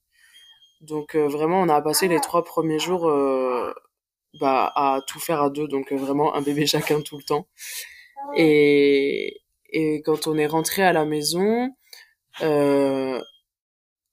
Donc 0.81 1.15
euh, 1.15 1.27
vraiment 1.27 1.61
on 1.61 1.69
a 1.69 1.81
passé 1.81 2.07
les 2.07 2.19
trois 2.21 2.43
premiers 2.43 2.79
jours 2.79 3.09
euh, 3.09 3.73
bah, 4.39 4.71
à 4.75 5.01
tout 5.07 5.19
faire 5.19 5.41
à 5.41 5.49
deux, 5.49 5.67
donc 5.67 5.91
euh, 5.91 5.97
vraiment 5.97 6.35
un 6.35 6.41
bébé 6.41 6.65
chacun 6.67 7.01
tout 7.01 7.17
le 7.17 7.23
temps. 7.23 7.47
Et, 8.37 9.41
et 9.71 10.01
quand 10.03 10.27
on 10.27 10.37
est 10.37 10.47
rentré 10.47 10.83
à 10.83 10.93
la 10.93 11.05
maison, 11.05 11.69
euh, 12.41 13.21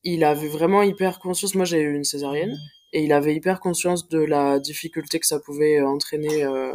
il 0.04 0.24
avait 0.24 0.48
vraiment 0.48 0.82
hyper 0.82 1.18
conscience, 1.18 1.54
moi 1.54 1.64
j'ai 1.64 1.80
eu 1.80 1.94
une 1.94 2.04
césarienne, 2.04 2.56
et 2.92 3.02
il 3.04 3.12
avait 3.12 3.34
hyper 3.34 3.60
conscience 3.60 4.08
de 4.08 4.20
la 4.20 4.58
difficulté 4.60 5.20
que 5.20 5.26
ça 5.26 5.40
pouvait 5.40 5.80
entraîner 5.82 6.44
euh, 6.44 6.72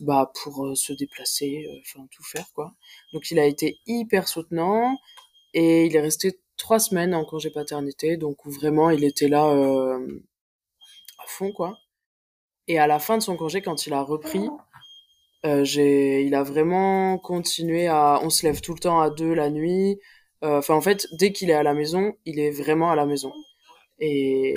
bah, 0.00 0.32
pour 0.42 0.66
euh, 0.66 0.74
se 0.74 0.92
déplacer, 0.92 1.66
euh, 1.68 1.80
enfin 1.80 2.06
tout 2.10 2.24
faire 2.24 2.46
quoi. 2.54 2.72
Donc 3.12 3.30
il 3.30 3.38
a 3.38 3.46
été 3.46 3.78
hyper 3.86 4.28
soutenant, 4.28 4.96
et 5.54 5.86
il 5.86 5.96
est 5.96 6.00
resté 6.00 6.38
trois 6.56 6.78
semaines 6.78 7.14
en 7.14 7.24
congé 7.24 7.50
paternité, 7.50 8.16
donc 8.16 8.38
vraiment 8.46 8.90
il 8.90 9.04
était 9.04 9.28
là 9.28 9.46
euh, 9.48 10.22
à 11.18 11.26
fond 11.26 11.52
quoi. 11.52 11.78
Et 12.68 12.78
à 12.78 12.86
la 12.86 12.98
fin 12.98 13.16
de 13.18 13.22
son 13.22 13.36
congé, 13.36 13.62
quand 13.62 13.86
il 13.86 13.92
a 13.92 14.02
repris, 14.02 14.48
euh, 15.44 15.64
j'ai, 15.64 16.22
il 16.22 16.34
a 16.34 16.42
vraiment 16.42 17.18
continué 17.18 17.86
à, 17.86 18.20
on 18.22 18.30
se 18.30 18.44
lève 18.46 18.60
tout 18.60 18.74
le 18.74 18.80
temps 18.80 19.00
à 19.00 19.10
deux 19.10 19.34
la 19.34 19.50
nuit. 19.50 20.00
Euh, 20.44 20.58
Enfin, 20.58 20.74
en 20.74 20.80
fait, 20.80 21.06
dès 21.12 21.32
qu'il 21.32 21.50
est 21.50 21.54
à 21.54 21.62
la 21.62 21.74
maison, 21.74 22.14
il 22.24 22.40
est 22.40 22.50
vraiment 22.50 22.90
à 22.90 22.96
la 22.96 23.06
maison. 23.06 23.32
Et, 24.00 24.54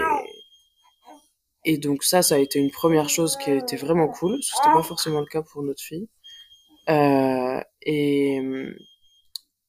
et 1.65 1.77
donc 1.77 2.03
ça, 2.03 2.21
ça 2.21 2.35
a 2.35 2.39
été 2.39 2.59
une 2.59 2.71
première 2.71 3.09
chose 3.09 3.37
qui 3.37 3.51
a 3.51 3.55
été 3.55 3.75
vraiment 3.77 4.07
cool, 4.07 4.39
c'était 4.41 4.71
pas 4.73 4.83
forcément 4.83 5.19
le 5.21 5.25
cas 5.27 5.41
pour 5.41 5.63
notre 5.63 5.81
fille. 5.83 6.09
Euh, 6.89 7.61
et, 7.83 8.41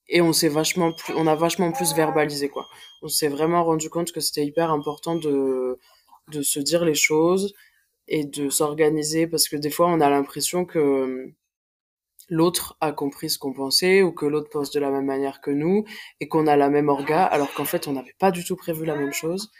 et 0.08 0.20
on 0.20 0.32
s'est 0.32 0.48
vachement 0.48 0.92
plus, 0.92 1.14
on 1.14 1.26
a 1.26 1.34
vachement 1.34 1.72
plus 1.72 1.94
verbalisé, 1.94 2.48
quoi. 2.48 2.66
On 3.02 3.08
s'est 3.08 3.28
vraiment 3.28 3.64
rendu 3.64 3.90
compte 3.90 4.12
que 4.12 4.20
c'était 4.20 4.44
hyper 4.44 4.70
important 4.70 5.14
de, 5.16 5.78
de 6.28 6.42
se 6.42 6.60
dire 6.60 6.84
les 6.84 6.94
choses 6.94 7.54
et 8.08 8.24
de 8.24 8.50
s'organiser 8.50 9.26
parce 9.28 9.48
que 9.48 9.56
des 9.56 9.70
fois 9.70 9.88
on 9.88 10.00
a 10.00 10.10
l'impression 10.10 10.64
que 10.66 11.32
l'autre 12.28 12.76
a 12.80 12.92
compris 12.92 13.30
ce 13.30 13.38
qu'on 13.38 13.52
pensait 13.52 14.02
ou 14.02 14.12
que 14.12 14.26
l'autre 14.26 14.50
pense 14.50 14.70
de 14.70 14.80
la 14.80 14.90
même 14.90 15.06
manière 15.06 15.40
que 15.40 15.50
nous 15.50 15.84
et 16.20 16.28
qu'on 16.28 16.46
a 16.46 16.56
la 16.56 16.70
même 16.70 16.88
orga 16.88 17.24
alors 17.24 17.52
qu'en 17.54 17.64
fait 17.64 17.88
on 17.88 17.92
n'avait 17.92 18.14
pas 18.18 18.30
du 18.30 18.44
tout 18.44 18.56
prévu 18.56 18.84
la 18.84 18.96
même 18.96 19.12
chose 19.12 19.50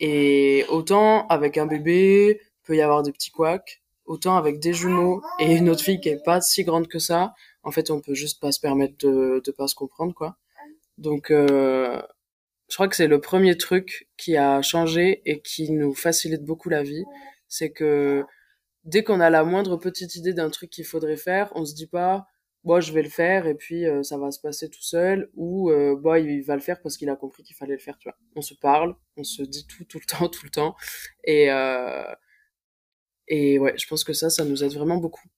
et 0.00 0.64
autant 0.68 1.26
avec 1.28 1.58
un 1.58 1.66
bébé 1.66 2.40
peut 2.64 2.76
y 2.76 2.82
avoir 2.82 3.02
des 3.02 3.12
petits 3.12 3.30
couacs 3.30 3.82
autant 4.06 4.36
avec 4.36 4.60
des 4.60 4.74
jumeaux 4.74 5.22
et 5.40 5.54
une 5.56 5.70
autre 5.70 5.82
fille 5.82 6.00
qui 6.00 6.10
est 6.10 6.22
pas 6.22 6.40
si 6.40 6.64
grande 6.64 6.88
que 6.88 6.98
ça 6.98 7.34
en 7.62 7.70
fait 7.70 7.90
on 7.90 8.00
peut 8.00 8.14
juste 8.14 8.40
pas 8.40 8.52
se 8.52 8.60
permettre 8.60 8.94
de 8.98 9.42
de 9.44 9.50
pas 9.52 9.68
se 9.68 9.74
comprendre 9.74 10.14
quoi. 10.14 10.36
Donc 10.98 11.30
euh, 11.30 12.00
je 12.68 12.74
crois 12.74 12.88
que 12.88 12.96
c'est 12.96 13.08
le 13.08 13.20
premier 13.20 13.56
truc 13.56 14.08
qui 14.16 14.36
a 14.36 14.62
changé 14.62 15.22
et 15.26 15.40
qui 15.40 15.70
nous 15.70 15.94
facilite 15.94 16.44
beaucoup 16.44 16.68
la 16.68 16.82
vie 16.82 17.04
c'est 17.48 17.70
que 17.70 18.24
dès 18.84 19.04
qu'on 19.04 19.20
a 19.20 19.30
la 19.30 19.44
moindre 19.44 19.76
petite 19.76 20.16
idée 20.16 20.34
d'un 20.34 20.50
truc 20.50 20.70
qu'il 20.70 20.84
faudrait 20.84 21.16
faire, 21.16 21.50
on 21.54 21.64
se 21.64 21.74
dit 21.74 21.86
pas 21.86 22.26
moi 22.64 22.80
je 22.80 22.92
vais 22.92 23.02
le 23.02 23.08
faire 23.08 23.46
et 23.46 23.54
puis 23.54 23.86
euh, 23.86 24.02
ça 24.02 24.18
va 24.18 24.30
se 24.30 24.40
passer 24.40 24.68
tout 24.70 24.82
seul 24.82 25.30
ou 25.34 25.70
euh, 25.70 25.96
bah 25.96 26.18
il 26.18 26.42
va 26.42 26.54
le 26.54 26.60
faire 26.62 26.80
parce 26.82 26.96
qu'il 26.96 27.10
a 27.10 27.16
compris 27.16 27.42
qu'il 27.42 27.56
fallait 27.56 27.74
le 27.74 27.78
faire 27.78 27.98
tu 27.98 28.08
vois. 28.08 28.16
On 28.36 28.42
se 28.42 28.54
parle 28.54 28.96
on 29.16 29.24
se 29.24 29.42
dit 29.42 29.66
tout 29.66 29.84
tout 29.84 29.98
le 29.98 30.06
temps 30.18 30.28
tout 30.28 30.44
le 30.44 30.50
temps 30.50 30.74
et 31.24 31.50
euh, 31.50 32.04
et 33.28 33.58
ouais 33.58 33.74
je 33.78 33.86
pense 33.86 34.04
que 34.04 34.12
ça 34.12 34.30
ça 34.30 34.44
nous 34.44 34.64
aide 34.64 34.72
vraiment 34.72 34.96
beaucoup 34.96 35.28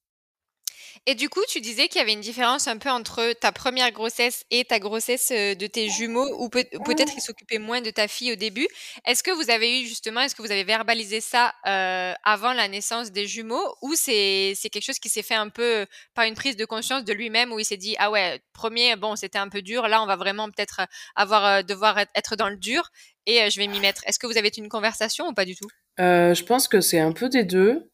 et 1.06 1.14
du 1.14 1.28
coup, 1.28 1.40
tu 1.48 1.60
disais 1.60 1.88
qu'il 1.88 1.98
y 2.00 2.02
avait 2.02 2.12
une 2.12 2.20
différence 2.20 2.66
un 2.66 2.78
peu 2.78 2.90
entre 2.90 3.32
ta 3.34 3.52
première 3.52 3.92
grossesse 3.92 4.44
et 4.50 4.64
ta 4.64 4.78
grossesse 4.78 5.30
euh, 5.32 5.54
de 5.54 5.66
tes 5.66 5.88
jumeaux, 5.88 6.28
ou 6.38 6.48
peut- 6.48 6.60
être 6.60 7.12
qu'ils 7.12 7.22
s'occupaient 7.22 7.58
moins 7.58 7.80
de 7.80 7.90
ta 7.90 8.08
fille 8.08 8.32
au 8.32 8.36
début. 8.36 8.66
Est-ce 9.06 9.22
que 9.22 9.30
vous 9.30 9.50
avez 9.50 9.80
eu 9.82 9.86
justement, 9.86 10.20
est-ce 10.20 10.34
que 10.34 10.42
vous 10.42 10.50
avez 10.50 10.64
verbalisé 10.64 11.20
ça 11.20 11.54
euh, 11.66 12.12
avant 12.24 12.52
la 12.52 12.68
naissance 12.68 13.12
des 13.12 13.26
jumeaux, 13.26 13.74
ou 13.82 13.94
c'est 13.94 14.54
c'est 14.56 14.68
quelque 14.68 14.84
chose 14.84 14.98
qui 14.98 15.08
s'est 15.08 15.22
fait 15.22 15.34
un 15.34 15.48
peu 15.48 15.86
par 16.14 16.24
une 16.24 16.34
prise 16.34 16.56
de 16.56 16.64
conscience 16.64 17.04
de 17.04 17.12
lui-même, 17.12 17.52
où 17.52 17.58
il 17.58 17.64
s'est 17.64 17.76
dit 17.76 17.94
ah 17.98 18.10
ouais, 18.10 18.40
premier 18.52 18.96
bon 18.96 19.14
c'était 19.16 19.38
un 19.38 19.48
peu 19.48 19.62
dur, 19.62 19.88
là 19.88 20.02
on 20.02 20.06
va 20.06 20.16
vraiment 20.16 20.46
peut-être 20.50 20.80
avoir 21.14 21.44
euh, 21.46 21.62
devoir 21.62 21.98
être 21.98 22.36
dans 22.36 22.48
le 22.48 22.56
dur 22.56 22.90
et 23.26 23.50
je 23.50 23.58
vais 23.60 23.66
m'y 23.66 23.80
mettre. 23.80 24.02
Est-ce 24.06 24.18
que 24.18 24.26
vous 24.26 24.38
avez 24.38 24.48
eu 24.48 24.60
une 24.60 24.68
conversation 24.68 25.26
ou 25.28 25.34
pas 25.34 25.44
du 25.44 25.56
tout? 25.56 25.68
Je 25.98 26.42
pense 26.44 26.68
que 26.68 26.80
c'est 26.80 27.00
un 27.00 27.12
peu 27.12 27.28
des 27.28 27.44
deux. 27.44 27.88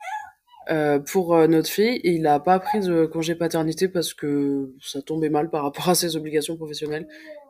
Euh, 0.71 0.99
pour 1.01 1.35
euh, 1.35 1.47
notre 1.47 1.69
fille, 1.69 2.01
il 2.05 2.27
a 2.27 2.39
pas 2.39 2.61
pris 2.61 2.81
de 2.81 3.07
congé 3.07 3.35
paternité 3.35 3.89
parce 3.89 4.15
que 4.15 4.73
ça 4.81 5.03
tombait 5.03 5.29
mal 5.29 5.51
par 5.51 5.65
rapport 5.65 5.89
à 5.89 5.95
ses 5.95 6.17
obligations 6.17 6.57
professionnelles. 6.57 7.09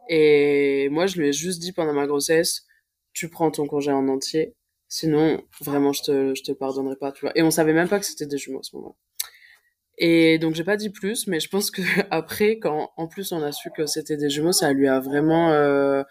Et 0.09 0.89
moi, 0.91 1.07
je 1.07 1.19
lui 1.19 1.29
ai 1.29 1.33
juste 1.33 1.61
dit 1.61 1.73
pendant 1.73 1.93
ma 1.93 2.07
grossesse, 2.07 2.67
tu 3.13 3.29
prends 3.29 3.51
ton 3.51 3.67
congé 3.67 3.93
en 3.93 4.09
entier. 4.09 4.55
Sinon, 4.89 5.43
vraiment, 5.61 5.93
je 5.93 6.03
te, 6.03 6.35
je 6.35 6.43
te 6.43 6.53
pardonnerai 6.53 6.97
pas, 6.97 7.13
tu 7.13 7.23
vois. 7.23 7.33
Et 7.35 7.43
on 7.43 7.51
savait 7.51 7.73
même 7.73 7.89
pas 7.89 7.99
que 7.99 8.07
c'était 8.07 8.27
des 8.27 8.39
jumeaux 8.39 8.61
à 8.61 8.63
ce 8.63 8.77
moment. 8.77 8.97
Et 9.99 10.39
donc, 10.39 10.55
j'ai 10.55 10.65
pas 10.65 10.77
dit 10.77 10.91
plus, 10.91 11.27
mais 11.27 11.41
je 11.41 11.49
pense 11.49 11.71
que 11.71 11.83
après, 12.11 12.59
quand 12.59 12.93
en 12.97 13.07
plus 13.09 13.33
on 13.33 13.43
a 13.43 13.53
su 13.53 13.71
que 13.77 13.87
c'était 13.87 14.17
des 14.17 14.31
jumeaux, 14.31 14.53
ça 14.53 14.73
lui 14.73 14.89
a 14.89 15.01
vraiment 15.01 15.51
euh, 15.53 16.03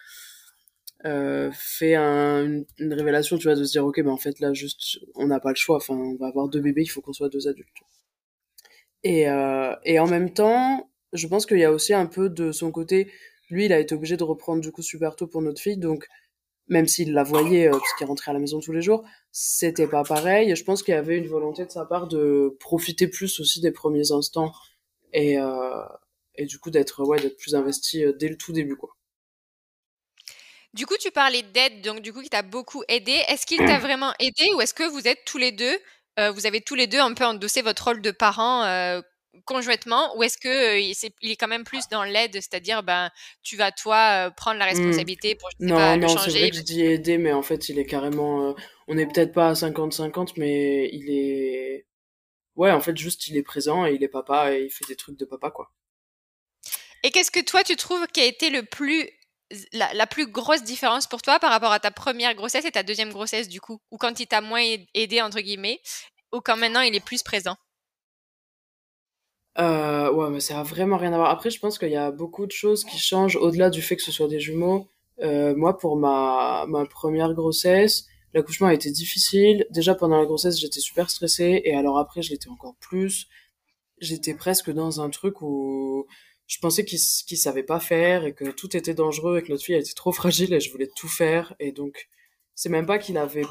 euh, 1.05 1.51
fait 1.53 1.95
un, 1.95 2.63
une, 2.77 2.93
révélation, 2.93 3.37
tu 3.37 3.45
vois, 3.45 3.55
de 3.55 3.63
se 3.63 3.71
dire, 3.71 3.85
ok, 3.85 3.97
mais 3.99 4.09
en 4.09 4.17
fait, 4.17 4.39
là, 4.39 4.53
juste, 4.53 4.99
on 5.15 5.27
n'a 5.27 5.39
pas 5.39 5.49
le 5.49 5.55
choix. 5.55 5.77
Enfin, 5.77 5.95
on 5.95 6.15
va 6.15 6.27
avoir 6.27 6.47
deux 6.49 6.61
bébés, 6.61 6.83
il 6.83 6.87
faut 6.87 7.01
qu'on 7.01 7.13
soit 7.13 7.29
deux 7.29 7.47
adultes. 7.47 7.67
Et, 9.03 9.27
euh, 9.29 9.75
et 9.83 9.99
en 9.99 10.07
même 10.07 10.31
temps, 10.33 10.89
je 11.13 11.27
pense 11.27 11.45
qu'il 11.45 11.59
y 11.59 11.63
a 11.63 11.71
aussi 11.71 11.93
un 11.93 12.05
peu 12.05 12.29
de 12.29 12.51
son 12.51 12.71
côté, 12.71 13.11
lui, 13.49 13.65
il 13.65 13.73
a 13.73 13.79
été 13.79 13.95
obligé 13.95 14.17
de 14.17 14.23
reprendre 14.23 14.61
du 14.61 14.71
coup 14.71 14.81
super 14.81 15.15
tôt 15.15 15.27
pour 15.27 15.41
notre 15.41 15.61
fille, 15.61 15.77
donc 15.77 16.07
même 16.67 16.87
s'il 16.87 17.13
la 17.13 17.23
voyait, 17.23 17.67
euh, 17.67 17.71
parce 17.71 17.93
qu'il 17.97 18.07
rentrait 18.07 18.31
à 18.31 18.33
la 18.33 18.39
maison 18.39 18.59
tous 18.59 18.71
les 18.71 18.81
jours, 18.81 19.03
c'était 19.31 19.87
pas 19.87 20.03
pareil. 20.03 20.55
Je 20.55 20.63
pense 20.63 20.83
qu'il 20.83 20.93
y 20.93 20.97
avait 20.97 21.17
une 21.17 21.27
volonté 21.27 21.65
de 21.65 21.71
sa 21.71 21.85
part 21.85 22.07
de 22.07 22.55
profiter 22.59 23.07
plus 23.07 23.39
aussi 23.39 23.59
des 23.61 23.71
premiers 23.71 24.11
instants 24.11 24.53
et, 25.13 25.37
euh, 25.39 25.83
et 26.35 26.45
du 26.45 26.59
coup 26.59 26.71
d'être 26.71 27.03
ouais, 27.03 27.19
d'être 27.19 27.37
plus 27.37 27.55
investi 27.55 28.03
euh, 28.03 28.13
dès 28.13 28.29
le 28.29 28.37
tout 28.37 28.53
début, 28.53 28.77
quoi. 28.77 28.95
Du 30.73 30.85
coup, 30.85 30.95
tu 30.99 31.11
parlais 31.11 31.41
d'aide, 31.41 31.81
donc 31.81 32.01
du 32.01 32.13
coup, 32.13 32.21
qui 32.21 32.29
t'a 32.29 32.43
beaucoup 32.43 32.83
aidé. 32.87 33.11
Est-ce 33.27 33.45
qu'il 33.45 33.57
t'a 33.57 33.77
vraiment 33.77 34.13
aidé 34.19 34.53
ou 34.55 34.61
est-ce 34.61 34.73
que 34.73 34.83
vous 34.89 35.07
êtes 35.07 35.19
tous 35.25 35.37
les 35.37 35.51
deux, 35.51 35.77
euh, 36.19 36.31
vous 36.31 36.45
avez 36.45 36.61
tous 36.61 36.75
les 36.75 36.87
deux 36.87 36.99
un 36.99 37.13
peu 37.13 37.25
endossé 37.25 37.61
votre 37.61 37.85
rôle 37.85 38.01
de 38.01 38.11
parent 38.11 38.63
euh, 38.63 39.01
conjointement 39.45 40.15
ou 40.17 40.23
est-ce 40.23 40.37
que 40.37 40.47
euh, 40.47 40.79
il, 40.79 41.31
est, 41.31 41.35
quand 41.35 41.47
même 41.47 41.63
plus 41.63 41.87
dans 41.89 42.03
l'aide, 42.03 42.33
c'est-à-dire 42.33 42.83
ben 42.83 43.09
tu 43.43 43.55
vas 43.55 43.71
toi 43.71 44.29
prendre 44.35 44.59
la 44.59 44.65
mmh. 44.65 44.69
responsabilité 44.69 45.35
pour 45.35 45.49
je 45.51 45.65
sais 45.65 45.71
non, 45.71 45.77
pas, 45.77 45.95
non, 45.95 46.07
c'est 46.09 46.31
vrai 46.31 46.49
que 46.49 46.57
je 46.57 46.61
dis 46.61 46.81
aider, 46.81 47.17
mais 47.17 47.31
en 47.31 47.41
fait 47.41 47.69
il 47.69 47.79
est 47.79 47.85
carrément, 47.85 48.55
on 48.87 48.97
est 48.97 49.05
peut-être 49.05 49.33
pas 49.33 49.49
à 49.49 49.53
50-50, 49.53 50.33
mais 50.35 50.89
il 50.91 51.09
est, 51.09 51.85
ouais, 52.55 52.71
en 52.71 52.81
fait 52.81 52.97
juste 52.97 53.27
il 53.29 53.37
est 53.37 53.43
présent 53.43 53.85
et 53.85 53.93
il 53.93 54.03
est 54.03 54.09
papa 54.09 54.53
et 54.53 54.63
il 54.63 54.69
fait 54.69 54.85
des 54.87 54.97
trucs 54.97 55.17
de 55.17 55.25
papa 55.25 55.49
quoi. 55.49 55.71
Et 57.03 57.09
qu'est-ce 57.09 57.31
que 57.31 57.43
toi 57.43 57.63
tu 57.63 57.77
trouves 57.77 58.05
qui 58.07 58.19
a 58.19 58.25
été 58.25 58.49
le 58.49 58.63
plus 58.63 59.09
la, 59.73 60.07
plus 60.07 60.27
grosse 60.27 60.63
différence 60.63 61.07
pour 61.07 61.21
toi 61.21 61.39
par 61.39 61.51
rapport 61.51 61.71
à 61.71 61.79
ta 61.79 61.91
première 61.91 62.35
grossesse 62.35 62.65
et 62.65 62.71
ta 62.71 62.83
deuxième 62.83 63.11
grossesse, 63.11 63.47
du 63.47 63.61
coup 63.61 63.79
Ou 63.91 63.97
quand 63.97 64.19
il 64.19 64.27
t'a 64.27 64.41
moins 64.41 64.63
aidé, 64.93 65.21
entre 65.21 65.39
guillemets, 65.41 65.79
ou 66.33 66.41
quand 66.41 66.57
maintenant 66.57 66.81
il 66.81 66.95
est 66.95 67.03
plus 67.03 67.23
présent? 67.23 67.55
Euh, 69.59 70.11
Ouais, 70.11 70.29
mais 70.29 70.39
ça 70.39 70.59
a 70.59 70.63
vraiment 70.63 70.97
rien 70.97 71.13
à 71.13 71.17
voir. 71.17 71.29
Après, 71.29 71.49
je 71.49 71.59
pense 71.59 71.77
qu'il 71.77 71.89
y 71.89 71.95
a 71.95 72.11
beaucoup 72.11 72.45
de 72.45 72.51
choses 72.51 72.83
qui 72.83 72.97
changent 72.97 73.35
au-delà 73.35 73.69
du 73.69 73.81
fait 73.81 73.95
que 73.95 74.03
ce 74.03 74.11
soit 74.11 74.27
des 74.27 74.39
jumeaux. 74.39 74.87
Euh, 75.21 75.55
moi, 75.55 75.77
pour 75.77 75.97
ma, 75.97 76.65
ma 76.67 76.85
première 76.85 77.33
grossesse, 77.33 78.05
l'accouchement 78.33 78.67
a 78.67 78.73
été 78.73 78.91
difficile. 78.91 79.65
Déjà, 79.69 79.95
pendant 79.95 80.17
la 80.17 80.25
grossesse, 80.25 80.59
j'étais 80.59 80.79
super 80.79 81.09
stressée, 81.09 81.61
et 81.65 81.75
alors 81.75 81.97
après, 81.99 82.21
je 82.21 82.31
l'étais 82.31 82.49
encore 82.49 82.75
plus. 82.79 83.27
J'étais 83.99 84.33
presque 84.33 84.71
dans 84.71 85.01
un 85.01 85.09
truc 85.09 85.41
où 85.41 86.07
je 86.51 86.59
pensais 86.59 86.83
qu'il 86.83 86.99
qu 87.27 87.37
savait 87.37 87.63
pas 87.63 87.79
faire 87.79 88.25
et 88.25 88.33
que 88.33 88.51
tout 88.51 88.75
était 88.75 88.93
dangereux 88.93 89.37
et 89.37 89.41
que 89.41 89.49
notre 89.49 89.63
fille 89.63 89.75
était 89.75 89.93
trop 89.93 90.11
fragile 90.11 90.53
et 90.53 90.59
je 90.59 90.69
voulais 90.69 90.89
tout 90.97 91.07
faire 91.07 91.55
et 91.59 91.71
donc 91.71 92.09
c'est 92.55 92.67
même 92.67 92.85
pas 92.85 92.99
qu'il 92.99 93.17
avait 93.17 93.45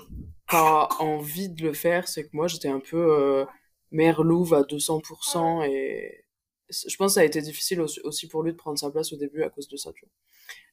pas 0.47 0.87
envie 0.99 1.49
de 1.49 1.63
le 1.63 1.73
faire 1.73 2.09
c'est 2.09 2.25
que 2.25 2.29
moi 2.35 2.47
j'étais 2.47 2.69
un 2.69 2.79
peu 2.79 2.99
euh, 2.99 3.47
mère 3.91 4.23
louve 4.23 4.53
à 4.53 4.65
200% 4.65 5.67
et 5.67 6.27
je 6.69 6.95
pense 6.97 7.13
que 7.13 7.15
ça 7.15 7.21
a 7.21 7.25
été 7.25 7.41
difficile 7.41 7.81
aussi 7.81 8.29
pour 8.29 8.43
lui 8.43 8.53
de 8.53 8.59
prendre 8.59 8.79
sa 8.79 8.91
place 8.91 9.15
au 9.15 9.17
début 9.17 9.43
à 9.45 9.49
cause 9.49 9.69
de 9.69 9.79
ça 9.79 9.93
tu 9.95 10.05
vois. 10.05 10.13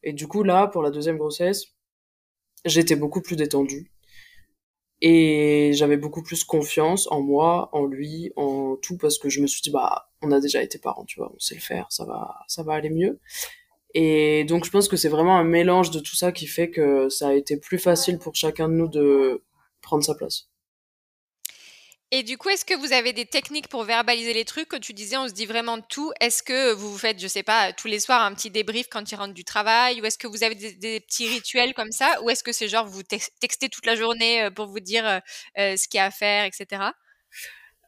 et 0.04 0.12
du 0.12 0.28
coup 0.28 0.44
là 0.44 0.68
pour 0.68 0.84
la 0.84 0.92
deuxième 0.92 1.18
grossesse 1.18 1.68
j'étais 2.66 2.98
beaucoup 2.98 3.22
plus 3.22 3.38
détendue 3.38 3.90
et 5.02 5.72
j'avais 5.74 5.98
beaucoup 5.98 6.24
plus 6.24 6.44
confiance 6.44 7.08
en 7.12 7.22
moi, 7.22 7.70
en 7.74 7.86
lui, 7.86 8.32
en 8.36 8.76
tout, 8.76 8.98
parce 8.98 9.20
que 9.20 9.30
je 9.30 9.42
me 9.42 9.48
suis 9.48 9.62
dit, 9.62 9.70
bah, 9.70 10.10
on 10.22 10.32
a 10.32 10.40
déjà 10.40 10.62
été 10.64 10.80
parents, 10.80 11.06
tu 11.06 11.20
vois, 11.20 11.32
on 11.36 11.40
sait 11.40 11.56
le 11.56 11.62
faire, 11.62 11.86
ça 11.90 12.06
va, 12.06 12.40
ça 12.48 12.64
va 12.64 12.74
aller 12.74 12.90
mieux. 12.90 13.20
Et 13.94 14.44
donc, 14.46 14.66
je 14.66 14.72
pense 14.72 14.88
que 14.88 14.98
c'est 14.98 15.10
vraiment 15.10 15.38
un 15.38 15.44
mélange 15.44 15.92
de 15.92 16.00
tout 16.00 16.16
ça 16.16 16.32
qui 16.32 16.48
fait 16.48 16.70
que 16.70 17.10
ça 17.10 17.30
a 17.30 17.34
été 17.34 17.58
plus 17.58 17.80
facile 17.80 18.20
pour 18.20 18.36
chacun 18.36 18.70
de 18.70 18.74
nous 18.74 18.88
de 18.88 19.44
prendre 19.82 20.04
sa 20.04 20.16
place. 20.16 20.50
Et 22.12 22.24
du 22.24 22.38
coup, 22.38 22.48
est-ce 22.48 22.64
que 22.64 22.74
vous 22.74 22.94
avez 22.94 23.12
des 23.12 23.26
techniques 23.26 23.68
pour 23.68 23.84
verbaliser 23.84 24.34
les 24.34 24.46
trucs 24.46 24.70
que 24.70 24.78
tu 24.78 24.94
disais, 24.94 25.18
on 25.18 25.28
se 25.28 25.34
dit 25.34 25.46
vraiment 25.46 25.82
tout 25.82 26.14
Est-ce 26.22 26.42
que 26.42 26.72
vous 26.72 26.90
vous 26.90 26.98
faites, 26.98 27.20
je 27.20 27.28
sais 27.28 27.44
pas, 27.44 27.74
tous 27.74 27.90
les 27.90 28.00
soirs 28.00 28.22
un 28.22 28.34
petit 28.34 28.50
débrief 28.50 28.88
quand 28.90 29.12
il 29.12 29.16
rentre 29.16 29.34
du 29.34 29.44
travail 29.44 30.00
Ou 30.00 30.06
est-ce 30.06 30.18
que 30.18 30.28
vous 30.28 30.44
avez 30.46 30.56
des, 30.56 31.00
petits 31.02 31.28
rituels 31.28 31.74
comme 31.74 31.92
ça 31.92 32.22
Ou 32.24 32.30
est-ce 32.30 32.46
que 32.46 32.54
c'est 32.54 32.70
genre 32.70 32.86
vous 32.86 33.04
textez 33.04 33.68
toute 33.68 33.86
la 33.86 33.96
journée 33.96 34.44
euh, 34.44 34.52
pour 34.52 34.68
vous 34.68 34.80
dire 34.80 35.06
euh, 35.06 35.20
euh, 35.58 35.76
ce 35.76 35.90
qu'il 35.90 35.98
y 35.98 36.02
a 36.02 36.06
à 36.06 36.12
faire, 36.12 36.46
etc. 36.46 36.92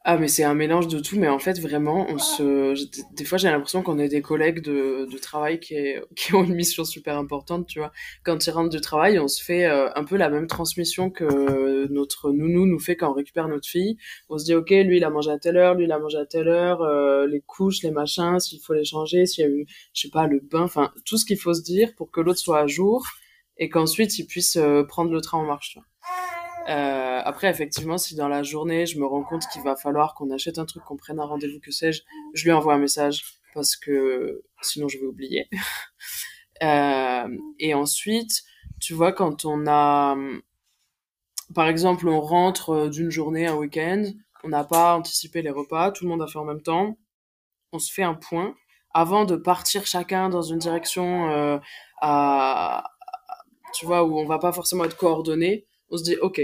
Ah, 0.06 0.18
mais 0.18 0.30
c'est 0.30 0.46
un 0.46 0.54
mélange 0.54 0.88
de 0.88 0.98
tout, 1.00 1.20
mais 1.20 1.28
en 1.28 1.40
fait, 1.40 1.60
vraiment, 1.60 2.08
on 2.10 2.18
se... 2.18 2.74
des 3.14 3.26
fois, 3.26 3.38
j'ai 3.38 3.50
l'impression 3.50 3.84
qu'on 3.84 4.00
est 4.00 4.08
des 4.08 4.22
collègues 4.22 4.62
de, 4.62 5.06
de 5.12 5.18
travail 5.18 5.60
qui, 5.60 5.74
est... 5.76 6.02
qui 6.16 6.34
ont 6.36 6.44
une 6.44 6.56
mission 6.56 6.86
super 6.86 7.18
importante, 7.18 7.68
tu 7.68 7.80
vois. 7.80 7.92
Quand 8.24 8.48
ils 8.48 8.52
rentrent 8.52 8.70
du 8.70 8.80
travail, 8.80 9.20
on 9.20 9.28
se 9.28 9.44
fait 9.44 9.66
euh, 9.66 9.90
un 9.96 10.06
peu 10.06 10.16
la 10.16 10.30
même 10.30 10.48
transmission 10.48 11.10
que 11.10 11.88
notre 11.92 12.32
nounou 12.32 12.66
nous 12.66 12.80
fait 12.80 12.96
quand 12.96 13.12
on 13.12 13.14
récupère 13.14 13.50
notre 13.50 13.68
fille. 13.68 13.98
On 14.30 14.38
se 14.38 14.46
dit, 14.46 14.56
OK, 14.56 14.70
lui, 14.70 14.98
il 14.98 15.04
a 15.04 15.10
mangé 15.10 15.32
à 15.32 15.38
telle 15.38 15.58
heure, 15.58 15.76
lui, 15.76 15.84
il 15.84 15.92
a 15.92 16.00
mangé 16.00 16.18
à 16.18 16.26
telle 16.26 16.48
heure, 16.48 16.82
euh, 16.82 17.28
les 17.28 17.42
couches, 17.42 17.84
les 17.84 17.92
machins, 17.92 18.40
s'il 18.40 18.62
faut 18.62 18.74
les 18.74 18.86
changer, 18.86 19.26
s'il 19.26 19.44
y 19.44 19.48
a 19.48 19.50
eu, 19.50 19.66
je 19.94 20.02
sais 20.02 20.10
pas, 20.10 20.28
le 20.28 20.40
bain, 20.40 20.62
enfin, 20.64 20.92
tout 21.06 21.18
ce 21.18 21.26
qu'il 21.26 21.38
faut 21.38 21.54
se 21.54 21.62
dire 21.62 21.94
pour 21.98 22.10
que 22.10 22.22
l'autre 22.22 22.40
soit 22.40 22.60
à 22.60 22.68
jour 22.68 23.06
et 23.58 23.70
qu'ensuite, 23.70 24.18
il 24.18 24.26
puisse 24.26 24.56
euh, 24.56 24.84
prendre 24.84 25.12
le 25.12 25.20
train 25.20 25.40
en 25.40 25.46
marche, 25.46 25.72
tu 25.74 25.80
vois. 25.80 25.86
Euh, 26.68 27.22
après, 27.24 27.50
effectivement, 27.50 27.98
si 27.98 28.16
dans 28.16 28.28
la 28.28 28.44
journée, 28.44 28.86
je 28.86 29.00
me 29.00 29.06
rends 29.06 29.24
compte 29.24 29.44
qu'il 29.52 29.62
va 29.64 29.76
falloir 29.76 30.14
qu'on 30.14 30.30
achète 30.32 30.60
un 30.60 30.66
truc, 30.66 30.84
qu'on 30.84 30.98
prenne 30.98 31.20
un 31.20 31.26
rendez-vous, 31.26 31.60
que 31.60 31.72
sais-je, 31.72 32.02
je 32.34 32.44
lui 32.44 32.52
envoie 32.52 32.74
un 32.76 32.80
message 32.80 33.24
parce 33.54 33.76
que 33.76 34.44
sinon 34.62 34.88
je 34.88 34.98
vais 35.00 35.06
oublier. 35.06 35.50
euh, 36.64 37.28
et 37.60 37.74
ensuite, 37.74 38.44
tu 38.80 38.94
vois, 38.94 39.14
quand 39.14 39.46
on 39.46 39.66
a, 39.68 40.16
par 41.56 41.68
exemple, 41.68 42.08
on 42.08 42.22
rentre 42.22 42.90
d'une 42.90 43.10
journée, 43.10 43.48
un 43.48 43.56
week-end, 43.56 44.04
on 44.44 44.50
n'a 44.50 44.64
pas 44.64 44.96
anticipé 44.96 45.42
les 45.42 45.50
repas, 45.50 45.92
tout 45.92 46.04
le 46.06 46.10
monde 46.10 46.22
a 46.22 46.28
fait 46.28 46.40
en 46.40 46.46
même 46.46 46.62
temps, 46.62 46.98
on 47.74 47.80
se 47.80 47.92
fait 47.92 48.04
un 48.04 48.16
point 48.16 48.56
avant 48.94 49.26
de 49.26 49.36
partir 49.36 49.86
chacun 49.86 50.30
dans 50.30 50.42
une 50.42 50.58
direction 50.58 51.30
euh, 51.30 51.60
à, 52.02 52.84
tu 53.74 53.86
vois, 53.86 54.04
où 54.04 54.18
on 54.18 54.26
va 54.26 54.40
pas 54.40 54.52
forcément 54.52 54.86
être 54.86 54.98
coordonné. 54.98 55.66
On 55.90 55.98
se 55.98 56.04
dit, 56.04 56.18
ok, 56.18 56.42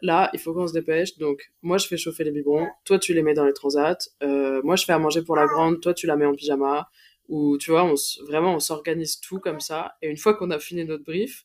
là, 0.00 0.30
il 0.32 0.40
faut 0.40 0.52
qu'on 0.54 0.66
se 0.66 0.72
dépêche. 0.72 1.16
Donc, 1.18 1.52
moi, 1.62 1.78
je 1.78 1.86
fais 1.86 1.96
chauffer 1.96 2.24
les 2.24 2.30
biberons. 2.30 2.68
Toi, 2.84 2.98
tu 2.98 3.14
les 3.14 3.22
mets 3.22 3.34
dans 3.34 3.44
les 3.44 3.52
transats. 3.52 3.98
Euh, 4.22 4.60
moi, 4.64 4.76
je 4.76 4.84
fais 4.84 4.92
à 4.92 4.98
manger 4.98 5.22
pour 5.22 5.36
la 5.36 5.46
grande. 5.46 5.80
Toi, 5.80 5.94
tu 5.94 6.06
la 6.06 6.16
mets 6.16 6.26
en 6.26 6.34
pyjama. 6.34 6.88
Ou, 7.28 7.58
tu 7.58 7.70
vois, 7.70 7.84
on 7.84 7.94
vraiment, 8.26 8.54
on 8.54 8.60
s'organise 8.60 9.20
tout 9.20 9.38
comme 9.38 9.60
ça. 9.60 9.96
Et 10.02 10.08
une 10.08 10.16
fois 10.16 10.34
qu'on 10.34 10.50
a 10.50 10.58
fini 10.58 10.84
notre 10.84 11.04
brief, 11.04 11.44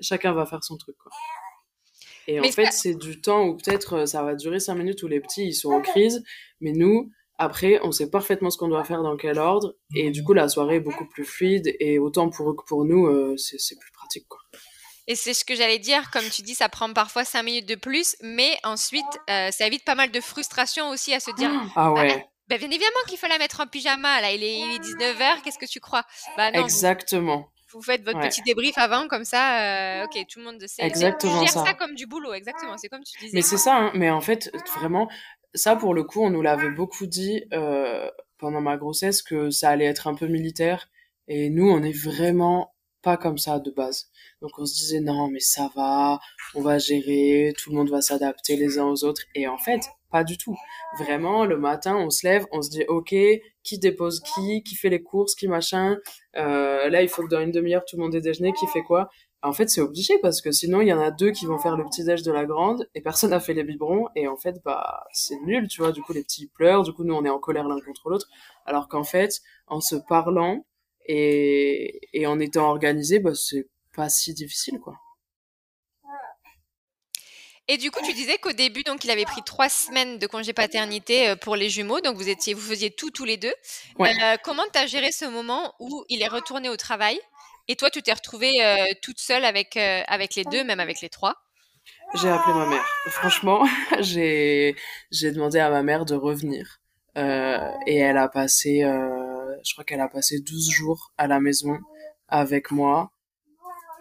chacun 0.00 0.32
va 0.32 0.46
faire 0.46 0.62
son 0.62 0.76
truc, 0.76 0.96
quoi. 0.98 1.12
Et 2.28 2.38
en 2.38 2.44
fait, 2.44 2.70
c'est 2.70 2.94
du 2.94 3.20
temps 3.20 3.46
où 3.46 3.56
peut-être 3.56 3.94
euh, 3.94 4.06
ça 4.06 4.22
va 4.22 4.36
durer 4.36 4.60
cinq 4.60 4.76
minutes 4.76 5.02
où 5.02 5.08
les 5.08 5.20
petits, 5.20 5.44
ils 5.44 5.54
sont 5.54 5.72
en 5.72 5.80
crise. 5.80 6.22
Mais 6.60 6.70
nous, 6.70 7.10
après, 7.36 7.80
on 7.82 7.90
sait 7.90 8.10
parfaitement 8.10 8.50
ce 8.50 8.58
qu'on 8.58 8.68
doit 8.68 8.84
faire 8.84 9.02
dans 9.02 9.16
quel 9.16 9.38
ordre. 9.38 9.74
Et 9.96 10.12
du 10.12 10.22
coup, 10.22 10.32
la 10.32 10.48
soirée 10.48 10.76
est 10.76 10.80
beaucoup 10.80 11.08
plus 11.08 11.24
fluide. 11.24 11.74
Et 11.80 11.98
autant 11.98 12.30
pour 12.30 12.50
eux 12.50 12.54
que 12.54 12.64
pour 12.64 12.84
nous, 12.84 13.06
euh, 13.06 13.36
c'est 13.36 13.78
plus 13.78 13.90
pratique, 13.92 14.28
quoi. 14.28 14.38
Et 15.08 15.16
c'est 15.16 15.34
ce 15.34 15.44
que 15.44 15.54
j'allais 15.54 15.78
dire, 15.78 16.10
comme 16.10 16.28
tu 16.28 16.42
dis, 16.42 16.54
ça 16.54 16.68
prend 16.68 16.92
parfois 16.92 17.24
5 17.24 17.42
minutes 17.42 17.68
de 17.68 17.74
plus, 17.74 18.16
mais 18.22 18.56
ensuite, 18.62 19.04
euh, 19.30 19.50
ça 19.50 19.66
évite 19.66 19.84
pas 19.84 19.96
mal 19.96 20.10
de 20.10 20.20
frustration 20.20 20.90
aussi 20.90 21.12
à 21.12 21.20
se 21.20 21.30
dire 21.32 21.50
Ah 21.74 21.92
ouais. 21.92 22.26
Bah, 22.48 22.58
bien 22.58 22.68
évidemment 22.68 23.00
qu'il 23.08 23.18
faut 23.18 23.28
la 23.28 23.38
mettre 23.38 23.60
en 23.60 23.66
pyjama, 23.66 24.20
là, 24.20 24.32
il 24.32 24.42
est, 24.42 24.58
il 24.58 24.74
est 24.74 24.78
19h, 24.78 25.42
qu'est-ce 25.42 25.58
que 25.58 25.66
tu 25.66 25.80
crois? 25.80 26.02
Bah, 26.36 26.50
non, 26.50 26.62
Exactement. 26.62 27.48
Vous, 27.72 27.78
vous 27.78 27.82
faites 27.82 28.04
votre 28.04 28.20
petit 28.20 28.42
débrief 28.42 28.76
avant, 28.78 29.08
comme 29.08 29.24
ça, 29.24 30.02
euh, 30.02 30.04
ok, 30.04 30.26
tout 30.28 30.38
le 30.38 30.44
monde 30.44 30.60
sait. 30.66 30.82
Exactement 30.82 31.40
tu 31.40 31.46
gères 31.46 31.64
ça. 31.64 31.74
comme 31.74 31.94
du 31.94 32.06
boulot, 32.06 32.34
exactement, 32.34 32.76
c'est 32.76 32.88
comme 32.88 33.02
tu 33.02 33.18
disais. 33.18 33.34
Mais 33.34 33.42
c'est 33.42 33.56
ça, 33.56 33.76
hein, 33.76 33.92
mais 33.94 34.10
en 34.10 34.20
fait, 34.20 34.50
vraiment, 34.76 35.08
ça 35.54 35.76
pour 35.76 35.94
le 35.94 36.04
coup, 36.04 36.22
on 36.22 36.30
nous 36.30 36.42
l'avait 36.42 36.70
beaucoup 36.70 37.06
dit 37.06 37.44
euh, 37.52 38.10
pendant 38.38 38.60
ma 38.60 38.76
grossesse 38.76 39.22
que 39.22 39.50
ça 39.50 39.70
allait 39.70 39.86
être 39.86 40.06
un 40.06 40.14
peu 40.14 40.26
militaire, 40.26 40.88
et 41.28 41.48
nous, 41.48 41.70
on 41.70 41.82
est 41.82 41.96
vraiment 41.96 42.74
pas 43.02 43.16
comme 43.16 43.38
ça 43.38 43.58
de 43.58 43.70
base. 43.70 44.08
Donc 44.40 44.52
on 44.58 44.64
se 44.64 44.74
disait 44.74 45.00
non 45.00 45.28
mais 45.28 45.40
ça 45.40 45.70
va, 45.74 46.20
on 46.54 46.62
va 46.62 46.78
gérer, 46.78 47.52
tout 47.58 47.70
le 47.70 47.76
monde 47.76 47.90
va 47.90 48.00
s'adapter 48.00 48.56
les 48.56 48.78
uns 48.78 48.86
aux 48.86 49.04
autres. 49.04 49.22
Et 49.34 49.46
en 49.48 49.58
fait, 49.58 49.80
pas 50.10 50.24
du 50.24 50.36
tout. 50.36 50.56
Vraiment, 50.98 51.44
le 51.44 51.58
matin, 51.58 51.96
on 51.96 52.10
se 52.10 52.26
lève, 52.26 52.46
on 52.52 52.62
se 52.62 52.70
dit 52.70 52.84
ok, 52.86 53.14
qui 53.62 53.78
dépose 53.78 54.20
qui, 54.20 54.62
qui 54.62 54.74
fait 54.74 54.90
les 54.90 55.02
courses, 55.02 55.34
qui 55.34 55.48
machin. 55.48 55.96
Euh, 56.36 56.88
là, 56.88 57.02
il 57.02 57.08
faut 57.08 57.22
que 57.22 57.28
dans 57.28 57.40
une 57.40 57.50
demi-heure, 57.50 57.84
tout 57.86 57.96
le 57.96 58.02
monde 58.02 58.14
ait 58.14 58.20
déjeuné, 58.20 58.52
qui 58.52 58.66
fait 58.66 58.82
quoi? 58.82 59.08
En 59.44 59.52
fait, 59.52 59.68
c'est 59.68 59.80
obligé 59.80 60.18
parce 60.20 60.40
que 60.40 60.52
sinon, 60.52 60.82
il 60.82 60.88
y 60.88 60.92
en 60.92 61.00
a 61.00 61.10
deux 61.10 61.32
qui 61.32 61.46
vont 61.46 61.58
faire 61.58 61.76
le 61.76 61.84
petit 61.84 62.04
déj 62.04 62.22
de 62.22 62.30
la 62.30 62.44
grande 62.44 62.88
et 62.94 63.00
personne 63.00 63.30
n'a 63.30 63.40
fait 63.40 63.54
les 63.54 63.64
biberons. 63.64 64.06
Et 64.14 64.28
en 64.28 64.36
fait, 64.36 64.62
bah, 64.64 65.02
c'est 65.12 65.40
nul, 65.40 65.66
tu 65.66 65.80
vois. 65.80 65.90
Du 65.90 66.00
coup, 66.00 66.12
les 66.12 66.22
petits 66.22 66.46
pleurent. 66.46 66.84
Du 66.84 66.92
coup, 66.92 67.02
nous, 67.02 67.14
on 67.14 67.24
est 67.24 67.30
en 67.30 67.40
colère 67.40 67.66
l'un 67.66 67.80
contre 67.80 68.08
l'autre. 68.08 68.28
Alors 68.66 68.86
qu'en 68.86 69.02
fait, 69.02 69.40
en 69.66 69.80
se 69.80 69.96
parlant 69.96 70.64
et, 71.06 72.00
et 72.12 72.26
en 72.26 72.38
étant 72.40 72.68
organisé, 72.68 73.18
bah, 73.18 73.34
c'est 73.34 73.68
pas 73.94 74.08
si 74.08 74.34
difficile, 74.34 74.78
quoi. 74.78 74.94
Et 77.68 77.76
du 77.76 77.90
coup, 77.90 78.00
tu 78.04 78.12
disais 78.12 78.38
qu'au 78.38 78.52
début, 78.52 78.82
donc, 78.82 79.04
il 79.04 79.10
avait 79.10 79.24
pris 79.24 79.42
trois 79.42 79.68
semaines 79.68 80.18
de 80.18 80.26
congé 80.26 80.52
paternité 80.52 81.30
euh, 81.30 81.36
pour 81.36 81.54
les 81.54 81.70
jumeaux, 81.70 82.00
donc 82.00 82.16
vous 82.16 82.28
étiez, 82.28 82.54
vous 82.54 82.60
faisiez 82.60 82.90
tout 82.90 83.10
tous 83.10 83.24
les 83.24 83.36
deux. 83.36 83.54
Euh, 84.00 84.36
comment 84.42 84.64
tu 84.72 84.78
as 84.78 84.86
géré 84.86 85.12
ce 85.12 85.24
moment 85.24 85.72
où 85.78 86.04
il 86.08 86.22
est 86.22 86.28
retourné 86.28 86.68
au 86.68 86.76
travail? 86.76 87.18
Et 87.68 87.76
toi, 87.76 87.88
tu 87.88 88.02
t'es 88.02 88.12
retrouvée 88.12 88.52
euh, 88.64 88.84
toute 89.00 89.20
seule 89.20 89.44
avec 89.44 89.76
avec 89.76 90.34
les 90.34 90.44
deux, 90.44 90.64
même 90.64 90.80
avec 90.80 91.00
les 91.00 91.08
trois? 91.08 91.36
J'ai 92.14 92.28
appelé 92.28 92.52
ma 92.52 92.66
mère. 92.66 92.84
Franchement, 93.06 93.64
j'ai 94.00 94.74
j'ai 95.12 95.30
demandé 95.30 95.60
à 95.60 95.70
ma 95.70 95.82
mère 95.84 96.04
de 96.04 96.16
revenir 96.16 96.80
et 97.16 97.96
elle 97.96 98.16
a 98.16 98.28
passé, 98.28 98.82
je 99.64 99.72
crois 99.72 99.84
qu'elle 99.84 100.00
a 100.00 100.08
passé 100.08 100.40
12 100.40 100.70
jours 100.70 101.12
à 101.18 101.26
la 101.26 101.40
maison 101.40 101.78
avec 102.28 102.70
moi 102.70 103.12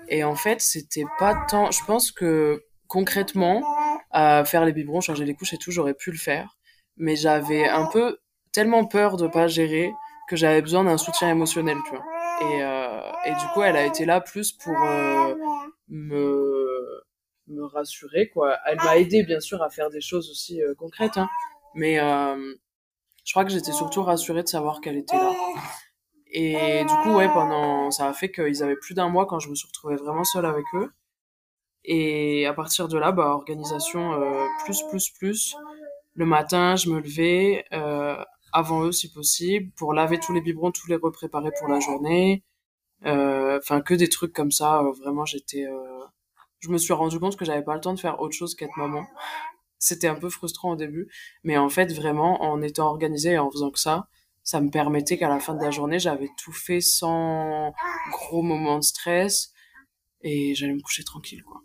et 0.07 0.23
en 0.23 0.35
fait, 0.35 0.61
c'était 0.61 1.05
pas 1.17 1.35
tant. 1.49 1.71
Je 1.71 1.83
pense 1.85 2.11
que 2.11 2.63
concrètement, 2.87 3.63
faire 4.11 4.65
les 4.65 4.73
biberons, 4.73 5.01
changer 5.01 5.25
les 5.25 5.33
couches 5.33 5.53
et 5.53 5.57
tout, 5.57 5.71
j'aurais 5.71 5.93
pu 5.93 6.11
le 6.11 6.17
faire. 6.17 6.57
Mais 6.97 7.15
j'avais 7.15 7.67
un 7.67 7.85
peu 7.87 8.19
tellement 8.51 8.85
peur 8.85 9.17
de 9.17 9.27
pas 9.27 9.47
gérer 9.47 9.93
que 10.27 10.35
j'avais 10.35 10.61
besoin 10.61 10.83
d'un 10.83 10.97
soutien 10.97 11.29
émotionnel, 11.29 11.77
tu 11.85 11.91
vois. 11.91 12.03
Et, 12.41 12.63
euh, 12.63 13.33
du 13.39 13.47
coup, 13.53 13.61
elle 13.61 13.77
a 13.77 13.85
été 13.85 14.05
là 14.05 14.19
plus 14.19 14.51
pour 14.51 14.75
euh, 14.83 15.35
me 15.87 17.03
me 17.47 17.63
rassurer, 17.65 18.29
quoi. 18.29 18.57
Elle 18.65 18.77
m'a 18.77 18.97
aidé, 18.97 19.23
bien 19.23 19.39
sûr, 19.39 19.61
à 19.61 19.69
faire 19.69 19.89
des 19.89 20.01
choses 20.01 20.29
aussi 20.29 20.61
euh, 20.61 20.73
concrètes, 20.75 21.17
hein. 21.17 21.29
Mais 21.73 21.99
euh, 21.99 22.55
je 23.23 23.33
crois 23.33 23.45
que 23.45 23.51
j'étais 23.51 23.71
surtout 23.71 24.03
rassurée 24.03 24.43
de 24.43 24.47
savoir 24.47 24.81
qu'elle 24.81 24.97
était 24.97 25.15
là. 25.15 25.31
Et 26.33 26.85
du 26.85 26.95
coup, 27.03 27.13
ouais, 27.15 27.27
pendant, 27.27 27.91
ça 27.91 28.07
a 28.07 28.13
fait 28.13 28.31
qu'ils 28.31 28.63
avaient 28.63 28.77
plus 28.77 28.93
d'un 28.93 29.09
mois 29.09 29.25
quand 29.25 29.39
je 29.39 29.49
me 29.49 29.55
suis 29.55 29.67
retrouvée 29.67 29.97
vraiment 29.97 30.23
seule 30.23 30.45
avec 30.45 30.63
eux. 30.75 30.89
Et 31.83 32.45
à 32.45 32.53
partir 32.53 32.87
de 32.87 32.97
là, 32.97 33.11
bah, 33.11 33.27
organisation 33.27 34.13
euh, 34.13 34.45
plus, 34.63 34.81
plus, 34.89 35.09
plus. 35.09 35.55
Le 36.13 36.25
matin, 36.25 36.75
je 36.77 36.89
me 36.89 36.99
levais 37.01 37.65
euh, 37.73 38.15
avant 38.53 38.83
eux 38.83 38.91
si 38.93 39.11
possible 39.11 39.71
pour 39.75 39.93
laver 39.93 40.19
tous 40.19 40.33
les 40.33 40.41
biberons, 40.41 40.71
tous 40.71 40.87
les 40.87 40.95
repréparer 40.95 41.51
pour 41.59 41.67
la 41.67 41.79
journée. 41.81 42.43
Euh, 43.05 43.57
enfin, 43.57 43.81
que 43.81 43.93
des 43.93 44.07
trucs 44.07 44.33
comme 44.33 44.51
ça. 44.51 44.83
Vraiment, 45.01 45.25
j'étais. 45.25 45.65
Je 46.59 46.69
me 46.69 46.77
suis 46.77 46.93
rendu 46.93 47.19
compte 47.19 47.35
que 47.35 47.43
j'avais 47.45 47.63
pas 47.63 47.73
le 47.75 47.81
temps 47.81 47.93
de 47.93 47.99
faire 47.99 48.21
autre 48.21 48.35
chose 48.35 48.55
qu'être 48.55 48.77
maman. 48.77 49.05
C'était 49.83 50.07
un 50.07 50.15
peu 50.15 50.29
frustrant 50.29 50.73
au 50.73 50.75
début, 50.75 51.11
mais 51.43 51.57
en 51.57 51.67
fait, 51.67 51.91
vraiment, 51.91 52.43
en 52.43 52.61
étant 52.61 52.87
organisée 52.87 53.31
et 53.31 53.39
en 53.39 53.49
faisant 53.49 53.71
que 53.71 53.79
ça, 53.79 54.07
ça 54.43 54.61
me 54.61 54.69
permettait 54.69 55.17
qu'à 55.17 55.27
la 55.27 55.39
fin 55.39 55.55
de 55.55 55.63
la 55.63 55.71
journée, 55.71 55.99
j'avais 55.99 56.29
tout 56.37 56.53
fait 56.53 56.81
sans 56.81 57.73
gros 58.11 58.43
moments 58.43 58.77
de 58.77 58.83
stress 58.83 59.51
et 60.21 60.53
j'allais 60.53 60.73
me 60.73 60.81
coucher 60.81 61.03
tranquille, 61.03 61.43
quoi. 61.43 61.61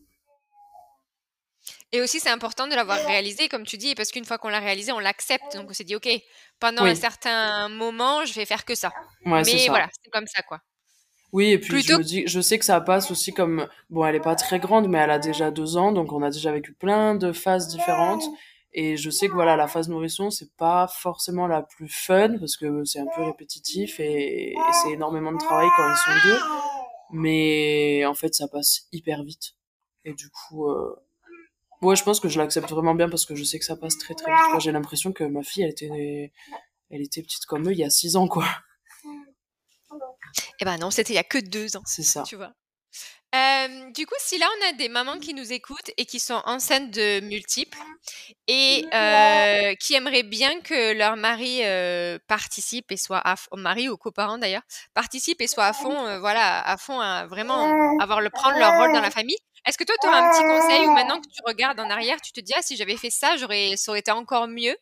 Et 1.92 2.00
aussi, 2.00 2.18
c'est 2.20 2.30
important 2.30 2.66
de 2.66 2.74
l'avoir 2.74 2.98
réalisé, 3.06 3.48
comme 3.48 3.64
tu 3.64 3.76
dis, 3.76 3.94
parce 3.94 4.10
qu'une 4.10 4.24
fois 4.24 4.38
qu'on 4.38 4.48
l'a 4.48 4.60
réalisé, 4.60 4.92
on 4.92 4.98
l'accepte. 4.98 5.56
Donc, 5.56 5.70
on 5.70 5.72
s'est 5.72 5.84
dit, 5.84 5.94
OK, 5.94 6.08
pendant 6.58 6.84
un 6.84 6.94
certain 6.94 7.68
moment, 7.68 8.24
je 8.24 8.32
vais 8.34 8.44
faire 8.44 8.64
que 8.64 8.74
ça. 8.74 8.92
Ouais, 9.24 9.42
Mais 9.44 9.66
voilà, 9.68 9.88
c'est 10.02 10.10
comme 10.10 10.26
ça, 10.26 10.42
quoi. 10.42 10.60
Oui, 11.32 11.52
et 11.52 11.58
puis 11.58 11.82
je 11.82 11.94
me 11.94 12.02
dis, 12.02 12.24
je 12.26 12.40
sais 12.40 12.58
que 12.58 12.64
ça 12.64 12.80
passe 12.80 13.10
aussi 13.10 13.32
comme, 13.32 13.66
bon, 13.90 14.04
elle 14.04 14.14
est 14.14 14.20
pas 14.20 14.36
très 14.36 14.58
grande, 14.58 14.88
mais 14.88 14.98
elle 14.98 15.10
a 15.10 15.18
déjà 15.18 15.50
deux 15.50 15.76
ans, 15.76 15.92
donc 15.92 16.12
on 16.12 16.22
a 16.22 16.30
déjà 16.30 16.52
vécu 16.52 16.72
plein 16.72 17.14
de 17.14 17.32
phases 17.32 17.68
différentes. 17.68 18.24
Et 18.78 18.98
je 18.98 19.08
sais 19.08 19.28
que 19.28 19.32
voilà, 19.32 19.56
la 19.56 19.68
phase 19.68 19.88
nourrisson, 19.88 20.30
c'est 20.30 20.54
pas 20.54 20.86
forcément 20.86 21.46
la 21.46 21.62
plus 21.62 21.88
fun 21.88 22.36
parce 22.38 22.58
que 22.58 22.84
c'est 22.84 23.00
un 23.00 23.06
peu 23.16 23.22
répétitif 23.22 23.98
et, 24.00 24.54
c'est 24.82 24.92
énormément 24.92 25.32
de 25.32 25.38
travail 25.38 25.68
quand 25.76 25.90
ils 25.90 25.96
sont 25.96 26.28
deux. 26.28 26.38
Mais 27.12 28.04
en 28.04 28.12
fait, 28.12 28.34
ça 28.34 28.48
passe 28.48 28.86
hyper 28.92 29.24
vite. 29.24 29.54
Et 30.04 30.12
du 30.12 30.28
coup, 30.28 30.68
euh... 30.68 30.94
ouais, 31.80 31.96
je 31.96 32.04
pense 32.04 32.20
que 32.20 32.28
je 32.28 32.38
l'accepte 32.38 32.68
vraiment 32.68 32.94
bien 32.94 33.08
parce 33.08 33.24
que 33.24 33.34
je 33.34 33.44
sais 33.44 33.58
que 33.58 33.64
ça 33.64 33.76
passe 33.76 33.96
très 33.96 34.14
très 34.14 34.30
vite. 34.30 34.60
J'ai 34.60 34.72
l'impression 34.72 35.10
que 35.10 35.24
ma 35.24 35.42
fille, 35.42 35.62
elle 35.62 35.70
était, 35.70 36.32
elle 36.90 37.00
était 37.00 37.22
petite 37.22 37.46
comme 37.46 37.66
eux 37.68 37.72
il 37.72 37.78
y 37.78 37.84
a 37.84 37.88
six 37.88 38.14
ans, 38.16 38.28
quoi. 38.28 38.44
Eh 40.60 40.64
ben 40.64 40.78
non, 40.78 40.90
c'était 40.90 41.12
il 41.12 41.16
y 41.16 41.20
a 41.20 41.24
que 41.24 41.38
deux 41.38 41.76
ans. 41.76 41.82
C'est 41.86 42.02
ça. 42.02 42.22
Tu 42.22 42.36
vois. 42.36 42.52
Euh, 43.34 43.90
du 43.90 44.06
coup, 44.06 44.14
si 44.18 44.38
là 44.38 44.46
on 44.56 44.68
a 44.68 44.72
des 44.74 44.88
mamans 44.88 45.18
qui 45.18 45.34
nous 45.34 45.52
écoutent 45.52 45.90
et 45.98 46.06
qui 46.06 46.20
sont 46.20 46.40
enceintes 46.46 46.90
de 46.90 47.20
multiples 47.20 47.76
et 48.46 48.86
euh, 48.94 49.74
qui 49.74 49.94
aimeraient 49.94 50.22
bien 50.22 50.60
que 50.60 50.96
leur 50.96 51.16
mari 51.16 51.60
euh, 51.64 52.18
participe 52.28 52.92
et 52.92 52.96
soit 52.96 53.20
à 53.26 53.36
fond, 53.36 53.56
mari 53.56 53.88
ou 53.88 53.96
coparent 53.96 54.38
d'ailleurs, 54.38 54.62
participe 54.94 55.42
et 55.42 55.48
soit 55.48 55.66
à 55.66 55.72
fond, 55.72 56.18
voilà, 56.20 56.66
à 56.66 56.76
fond, 56.76 57.00
à 57.00 57.26
vraiment 57.26 57.98
avoir 58.00 58.20
le 58.20 58.30
prendre 58.30 58.58
leur 58.58 58.78
rôle 58.78 58.92
dans 58.92 59.02
la 59.02 59.10
famille. 59.10 59.36
Est-ce 59.66 59.76
que 59.76 59.84
toi, 59.84 59.96
tu 60.00 60.06
aurais 60.06 60.18
un 60.18 60.30
petit 60.30 60.44
conseil 60.44 60.86
ou 60.86 60.92
maintenant 60.92 61.20
que 61.20 61.26
tu 61.26 61.42
regardes 61.44 61.80
en 61.80 61.90
arrière, 61.90 62.20
tu 62.20 62.30
te 62.30 62.40
dis, 62.40 62.52
ah, 62.56 62.62
si 62.62 62.76
j'avais 62.76 62.96
fait 62.96 63.10
ça, 63.10 63.36
j'aurais, 63.36 63.72
ça 63.76 63.90
aurait 63.90 63.98
été 63.98 64.12
encore 64.12 64.46
mieux? 64.46 64.76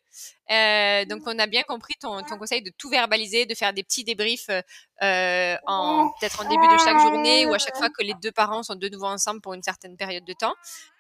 Euh, 0.51 1.07
donc, 1.07 1.23
on 1.25 1.39
a 1.39 1.47
bien 1.47 1.63
compris 1.63 1.95
ton, 1.99 2.23
ton, 2.23 2.37
conseil 2.37 2.61
de 2.61 2.71
tout 2.77 2.91
verbaliser, 2.91 3.47
de 3.47 3.55
faire 3.55 3.73
des 3.73 3.83
petits 3.83 4.05
débriefs 4.05 4.51
euh, 4.51 5.57
en, 5.67 6.11
peut-être 6.21 6.45
en 6.45 6.49
début 6.51 6.69
de 6.69 6.79
chaque 6.85 6.99
journée 6.99 7.47
ou 7.47 7.55
à 7.55 7.59
chaque 7.59 7.77
fois 7.77 7.89
que 7.89 8.03
les 8.03 8.13
deux 8.23 8.31
parents 8.31 8.63
sont 8.63 8.75
de 8.75 8.89
nouveau 8.91 9.07
ensemble 9.07 9.41
pour 9.41 9.55
une 9.55 9.63
certaine 9.63 9.97
période 9.97 10.25
de 10.27 10.35
temps. 10.35 10.55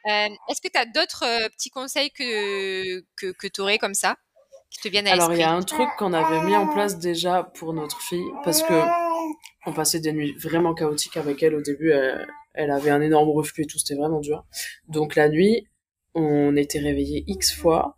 Euh, 0.06 0.28
est-ce 0.48 0.62
que 0.62 0.68
tu 0.72 0.78
as 0.78 0.86
d'autres 0.86 1.24
euh, 1.26 1.48
petits 1.50 1.70
conseils 1.70 2.10
que, 2.10 3.00
que, 3.16 3.32
que 3.32 3.46
tu 3.48 3.60
aurais 3.60 3.76
comme 3.76 3.94
ça 3.94 4.16
qui 4.70 4.80
te 4.80 4.88
viennent 4.88 5.08
à 5.08 5.12
Alors, 5.12 5.32
il 5.34 5.40
y 5.40 5.42
a 5.42 5.52
un 5.52 5.62
truc 5.62 5.88
qu'on 5.98 6.14
avait 6.14 6.40
mis 6.40 6.56
en 6.56 6.66
place 6.66 6.98
déjà 6.98 7.42
pour 7.42 7.74
notre 7.74 8.00
fille 8.00 8.30
parce 8.44 8.62
que 8.62 8.82
on 9.66 9.72
passait 9.72 10.00
des 10.00 10.12
nuits 10.12 10.34
vraiment 10.38 10.74
chaotiques 10.74 11.18
avec 11.18 11.42
elle 11.42 11.54
au 11.54 11.60
début. 11.60 11.90
Elle, 11.90 12.26
elle 12.54 12.70
avait 12.70 12.90
un 12.90 13.00
énorme 13.00 13.30
reflux 13.30 13.64
et 13.64 13.66
tout, 13.66 13.78
c'était 13.78 13.94
vraiment 13.94 14.20
dur. 14.20 14.46
Donc 14.88 15.16
la 15.16 15.28
nuit, 15.28 15.66
on 16.14 16.56
était 16.56 16.78
réveillés 16.78 17.24
X 17.26 17.52
fois 17.52 17.96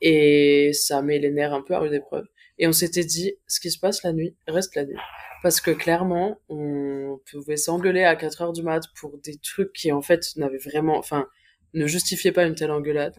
et 0.00 0.72
ça 0.72 1.02
met 1.02 1.18
les 1.18 1.30
nerfs 1.30 1.52
un 1.52 1.62
peu 1.62 1.74
à 1.74 1.78
rude 1.78 1.92
épreuve. 1.92 2.26
Et 2.58 2.66
on 2.66 2.72
s'était 2.72 3.04
dit, 3.04 3.34
ce 3.46 3.60
qui 3.60 3.70
se 3.70 3.78
passe 3.78 4.02
la 4.02 4.12
nuit, 4.12 4.36
reste 4.46 4.74
la 4.74 4.84
nuit. 4.84 4.98
Parce 5.42 5.60
que 5.60 5.70
clairement, 5.70 6.38
on 6.48 7.18
pouvait 7.30 7.56
s'engueuler 7.56 8.04
à 8.04 8.16
4 8.16 8.42
heures 8.42 8.52
du 8.52 8.62
mat 8.62 8.82
pour 8.98 9.16
des 9.18 9.36
trucs 9.38 9.72
qui 9.72 9.92
en 9.92 10.02
fait 10.02 10.36
n'avaient 10.36 10.58
vraiment, 10.58 10.98
enfin, 10.98 11.26
ne 11.72 11.86
justifiaient 11.86 12.32
pas 12.32 12.44
une 12.44 12.54
telle 12.54 12.70
engueulade. 12.70 13.14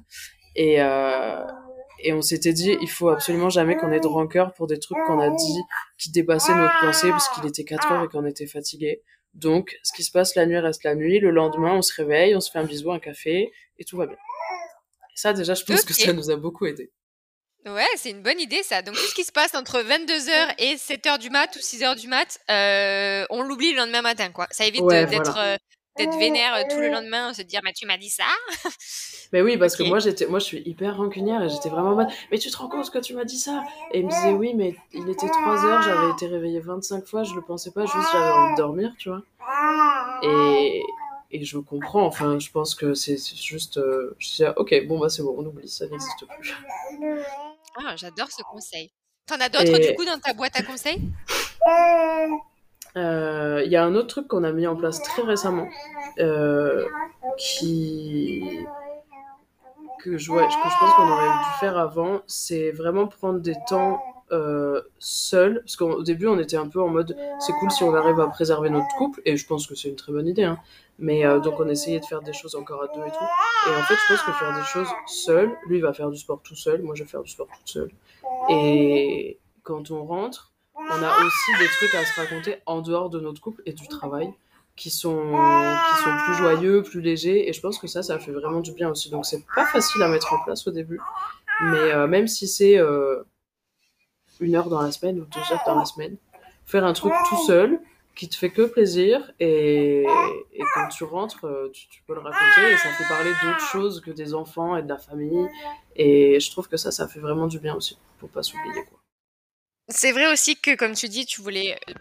Et, 0.56 0.82
euh, 0.82 1.44
et 2.04 2.14
on 2.14 2.22
s'était 2.22 2.54
dit, 2.54 2.76
il 2.82 2.90
faut 2.90 3.10
absolument 3.10 3.50
jamais 3.50 3.76
qu'on 3.78 3.92
ait 3.92 4.00
de 4.00 4.08
rancœur 4.08 4.54
pour 4.54 4.68
des 4.68 4.80
trucs 4.80 4.98
qu'on 5.08 5.20
a 5.20 5.30
dit 5.30 5.62
qui 5.98 6.12
dépassaient 6.12 6.56
notre 6.56 6.80
pensée 6.82 7.10
parce 7.10 7.30
qu'il 7.30 7.48
était 7.48 7.64
4 7.64 7.92
heures 7.92 8.04
et 8.04 8.08
qu'on 8.08 8.26
était 8.26 8.48
fatigué. 8.48 9.02
Donc, 9.34 9.78
ce 9.84 9.94
qui 9.94 10.04
se 10.04 10.12
passe 10.12 10.36
la 10.36 10.46
nuit 10.46 10.58
reste 10.58 10.84
la 10.84 10.96
nuit. 10.96 11.20
Le 11.20 11.32
lendemain, 11.32 11.76
on 11.76 11.82
se 11.82 11.94
réveille, 11.94 12.36
on 12.36 12.42
se 12.42 12.52
fait 12.52 12.60
un 12.60 12.66
bisou, 12.66 12.92
un 12.92 13.00
café, 13.00 13.52
et 13.80 13.84
tout 13.86 13.98
va 13.98 14.06
bien. 14.06 14.18
Ça, 15.16 15.34
déjà, 15.34 15.54
je 15.54 15.64
pense 15.64 15.84
que 15.84 15.94
ça 15.94 16.14
nous 16.14 16.30
a 16.30 16.36
beaucoup 16.36 16.66
aidé. 16.66 16.92
Ouais, 17.66 17.86
c'est 17.96 18.10
une 18.10 18.24
bonne 18.24 18.40
idée 18.40 18.64
ça. 18.64 18.82
Donc 18.82 18.96
tout 18.96 19.02
ce 19.02 19.14
qui 19.14 19.24
se 19.24 19.32
passe 19.32 19.54
entre 19.54 19.82
22h 19.82 20.56
et 20.58 20.76
7h 20.76 21.20
du 21.20 21.30
mat 21.30 21.56
ou 21.56 21.60
6h 21.60 21.96
du 21.96 22.08
mat, 22.08 22.40
euh, 22.50 23.24
on 23.30 23.44
l'oublie 23.44 23.72
le 23.72 23.78
lendemain 23.78 24.02
matin 24.02 24.32
quoi. 24.32 24.48
Ça 24.50 24.66
évite 24.66 24.84
d'être 24.88 25.38
euh, 25.38 25.58
d'être 25.98 26.18
vénère 26.18 26.56
euh, 26.56 26.64
tout 26.70 26.80
le 26.80 26.90
lendemain, 26.90 27.34
se 27.34 27.42
dire 27.42 27.62
mais 27.64 27.74
tu 27.74 27.86
m'as 27.86 27.98
dit 27.98 28.10
ça? 28.10 28.26
mais 29.34 29.42
oui, 29.42 29.58
parce 29.58 29.76
que 29.76 29.84
moi 29.84 30.00
j'étais 30.00 30.26
moi 30.26 30.40
je 30.40 30.46
suis 30.46 30.62
hyper 30.66 30.98
rancunière 30.98 31.44
et 31.44 31.50
j'étais 31.50 31.70
vraiment 31.70 31.96
mal. 31.96 32.08
Mais 32.32 32.38
tu 32.38 32.50
te 32.50 32.58
rends 32.58 32.70
compte 32.70 32.90
que 32.90 33.00
tu 33.00 33.14
m'as 33.14 33.26
dit 33.26 33.40
ça? 33.40 33.64
Et 33.92 34.00
il 34.00 34.06
me 34.06 34.12
disait 34.12 34.34
oui, 34.34 34.54
mais 34.54 34.76
il 34.94 35.10
était 35.10 35.28
3h, 35.28 35.84
j'avais 35.84 36.12
été 36.12 36.28
réveillée 36.28 36.60
25 36.60 37.06
fois, 37.06 37.24
je 37.24 37.34
le 37.34 37.42
pensais 37.42 37.72
pas, 37.72 37.86
juste 37.86 38.08
j'avais 38.12 38.32
envie 38.32 38.54
de 38.54 38.58
dormir, 38.58 38.94
tu 38.98 39.10
vois. 39.10 39.22
Et 40.24 40.84
et 41.34 41.46
je 41.46 41.58
comprends. 41.58 42.06
Enfin, 42.06 42.40
je 42.40 42.52
pense 42.52 42.76
que 42.76 42.94
c'est 42.94 43.18
juste. 43.36 43.80
je 44.20 44.28
dis, 44.36 44.44
ok, 44.58 44.86
bon, 44.86 45.00
bah 45.00 45.10
c'est 45.10 45.24
bon, 45.24 45.36
on 45.38 45.46
oublie, 45.46 45.70
ça 45.70 45.88
n'existe 45.88 46.26
plus. 46.28 46.54
Ah, 47.78 47.96
j'adore 47.96 48.30
ce 48.32 48.44
conseil. 48.44 48.92
T'en 49.28 49.40
as 49.40 49.50
d'autres 49.50 49.80
du 49.80 49.96
coup 49.96 50.04
dans 50.04 50.20
ta 50.20 50.34
boîte 50.34 50.58
à 50.60 50.64
conseils? 50.64 51.00
Euh, 51.68 52.28
Il 52.96 53.72
y 53.72 53.76
a 53.76 53.84
un 53.84 53.96
autre 53.96 54.08
truc 54.08 54.28
qu'on 54.28 54.44
a 54.44 54.52
mis 54.52 54.68
en 54.68 54.76
place 54.76 55.02
très 55.02 55.22
récemment 55.22 55.68
euh, 56.20 56.86
que 60.04 60.18
je, 60.18 60.32
pense 60.32 60.94
qu'on 60.96 61.12
aurait 61.12 61.28
dû 61.28 61.60
faire 61.60 61.78
avant, 61.78 62.22
c'est 62.28 62.72
vraiment 62.72 63.08
prendre 63.08 63.40
des 63.40 63.56
temps 63.68 64.02
euh, 64.32 64.82
seul, 65.00 65.62
parce 65.62 65.76
qu'au 65.76 66.04
début 66.04 66.28
on 66.28 66.40
était 66.40 66.58
un 66.58 66.68
peu 66.68 66.82
en 66.82 66.88
mode 66.88 67.16
c'est 67.40 67.52
cool 67.54 67.70
si 67.70 67.84
on 67.84 67.94
arrive 67.94 68.20
à 68.20 68.28
préserver 68.28 68.70
notre 68.70 68.88
couple, 68.98 69.22
et 69.26 69.38
je 69.38 69.46
pense 69.46 69.68
que 69.68 69.76
c'est 69.76 69.90
une 69.90 69.96
très 69.96 70.12
bonne 70.12 70.28
idée, 70.28 70.44
hein. 70.44 70.58
mais 71.00 71.26
euh, 71.26 71.40
donc 71.40 71.60
on 71.60 71.68
essayait 71.68 72.00
de 72.00 72.06
faire 72.06 72.22
des 72.22 72.34
choses 72.34 72.56
encore 72.56 72.82
à 72.82 72.88
deux 72.88 73.02
et 73.02 73.12
tout, 73.12 73.70
et 73.70 73.76
en 73.76 73.84
fait 73.84 73.96
je 73.96 74.14
pense 74.14 74.24
que 74.24 74.32
faire 74.32 74.56
des 74.56 74.66
choses 74.66 74.90
seul, 75.06 75.52
lui 75.68 75.82
va 75.82 75.94
faire 75.94 76.10
du 76.10 76.18
sport 76.18 76.42
tout 76.42 76.56
seul, 76.56 76.82
moi 76.82 76.96
je 76.96 77.04
vais 77.04 77.10
faire 77.10 77.24
du 77.24 77.30
sport 77.30 77.48
toute 77.48 77.68
seule, 77.68 77.92
et 78.50 79.38
quand 79.64 79.92
on 79.92 80.06
rentre, 80.06 80.51
on 80.90 81.04
a 81.04 81.26
aussi 81.26 81.52
des 81.60 81.68
trucs 81.68 81.96
à 81.96 82.06
se 82.06 82.20
raconter 82.20 82.56
en 82.66 82.82
dehors 82.82 83.10
de 83.10 83.20
notre 83.20 83.42
couple 83.42 83.62
et 83.66 83.74
du 83.74 83.88
travail, 83.88 84.34
qui 84.76 84.90
sont, 84.90 85.38
qui 85.92 86.04
sont 86.04 86.18
plus 86.26 86.36
joyeux, 86.36 86.82
plus 86.82 87.02
légers, 87.02 87.50
et 87.50 87.54
je 87.54 87.62
pense 87.62 87.78
que 87.78 87.88
ça, 87.88 88.04
ça 88.04 88.20
fait 88.20 88.32
vraiment 88.32 88.62
du 88.62 88.72
bien 88.72 88.90
aussi, 88.90 89.10
donc 89.10 89.26
c'est 89.26 89.44
pas 89.54 89.66
facile 89.66 90.02
à 90.02 90.08
mettre 90.08 90.34
en 90.34 90.44
place 90.44 90.66
au 90.68 90.72
début, 90.72 91.00
mais 91.62 91.92
euh, 91.94 92.08
même 92.08 92.28
si 92.28 92.48
c'est 92.48 92.80
une 94.42 94.56
heure 94.56 94.70
dans 94.70 94.82
la 94.82 94.92
semaine 94.92 95.20
ou 95.20 95.26
deux 95.26 95.54
heures 95.54 95.64
dans 95.66 95.76
la 95.76 95.86
semaine. 95.86 96.18
Faire 96.66 96.84
un 96.84 96.94
truc 96.94 97.14
tout 97.30 97.38
seul 97.46 97.80
qui 98.16 98.28
te 98.28 98.36
fait 98.36 98.50
que 98.50 98.64
plaisir 98.64 99.32
et, 99.40 100.04
et 100.54 100.64
quand 100.74 100.88
tu 100.90 101.04
rentres, 101.04 101.46
euh, 101.46 101.70
tu, 101.72 101.88
peux 102.06 102.14
le 102.14 102.20
raconter 102.20 102.72
et 102.72 102.78
ça 102.78 102.90
fait 102.90 103.08
parler 103.08 103.32
d'autres 103.44 103.66
choses 103.72 104.02
que 104.02 104.12
des 104.12 104.34
enfants 104.34 104.76
et 104.76 104.84
de 104.84 104.90
la 104.90 104.98
famille. 104.98 105.48
Et 105.96 106.40
je 106.40 106.52
trouve 106.52 106.68
que 106.68 106.78
ça, 106.78 106.92
ça 106.92 107.08
fait 107.08 107.20
vraiment 107.20 107.48
du 107.48 107.60
bien 107.60 107.76
aussi 107.76 107.98
pour 108.20 108.30
pas 108.30 108.44
s'oublier. 108.44 108.84
quoi. 108.90 109.01
C'est 109.94 110.12
vrai 110.12 110.32
aussi 110.32 110.56
que, 110.56 110.76
comme 110.76 110.94
tu 110.94 111.08
dis, 111.08 111.26
tu 111.26 111.42
voulais 111.42 111.78
euh, 111.90 111.94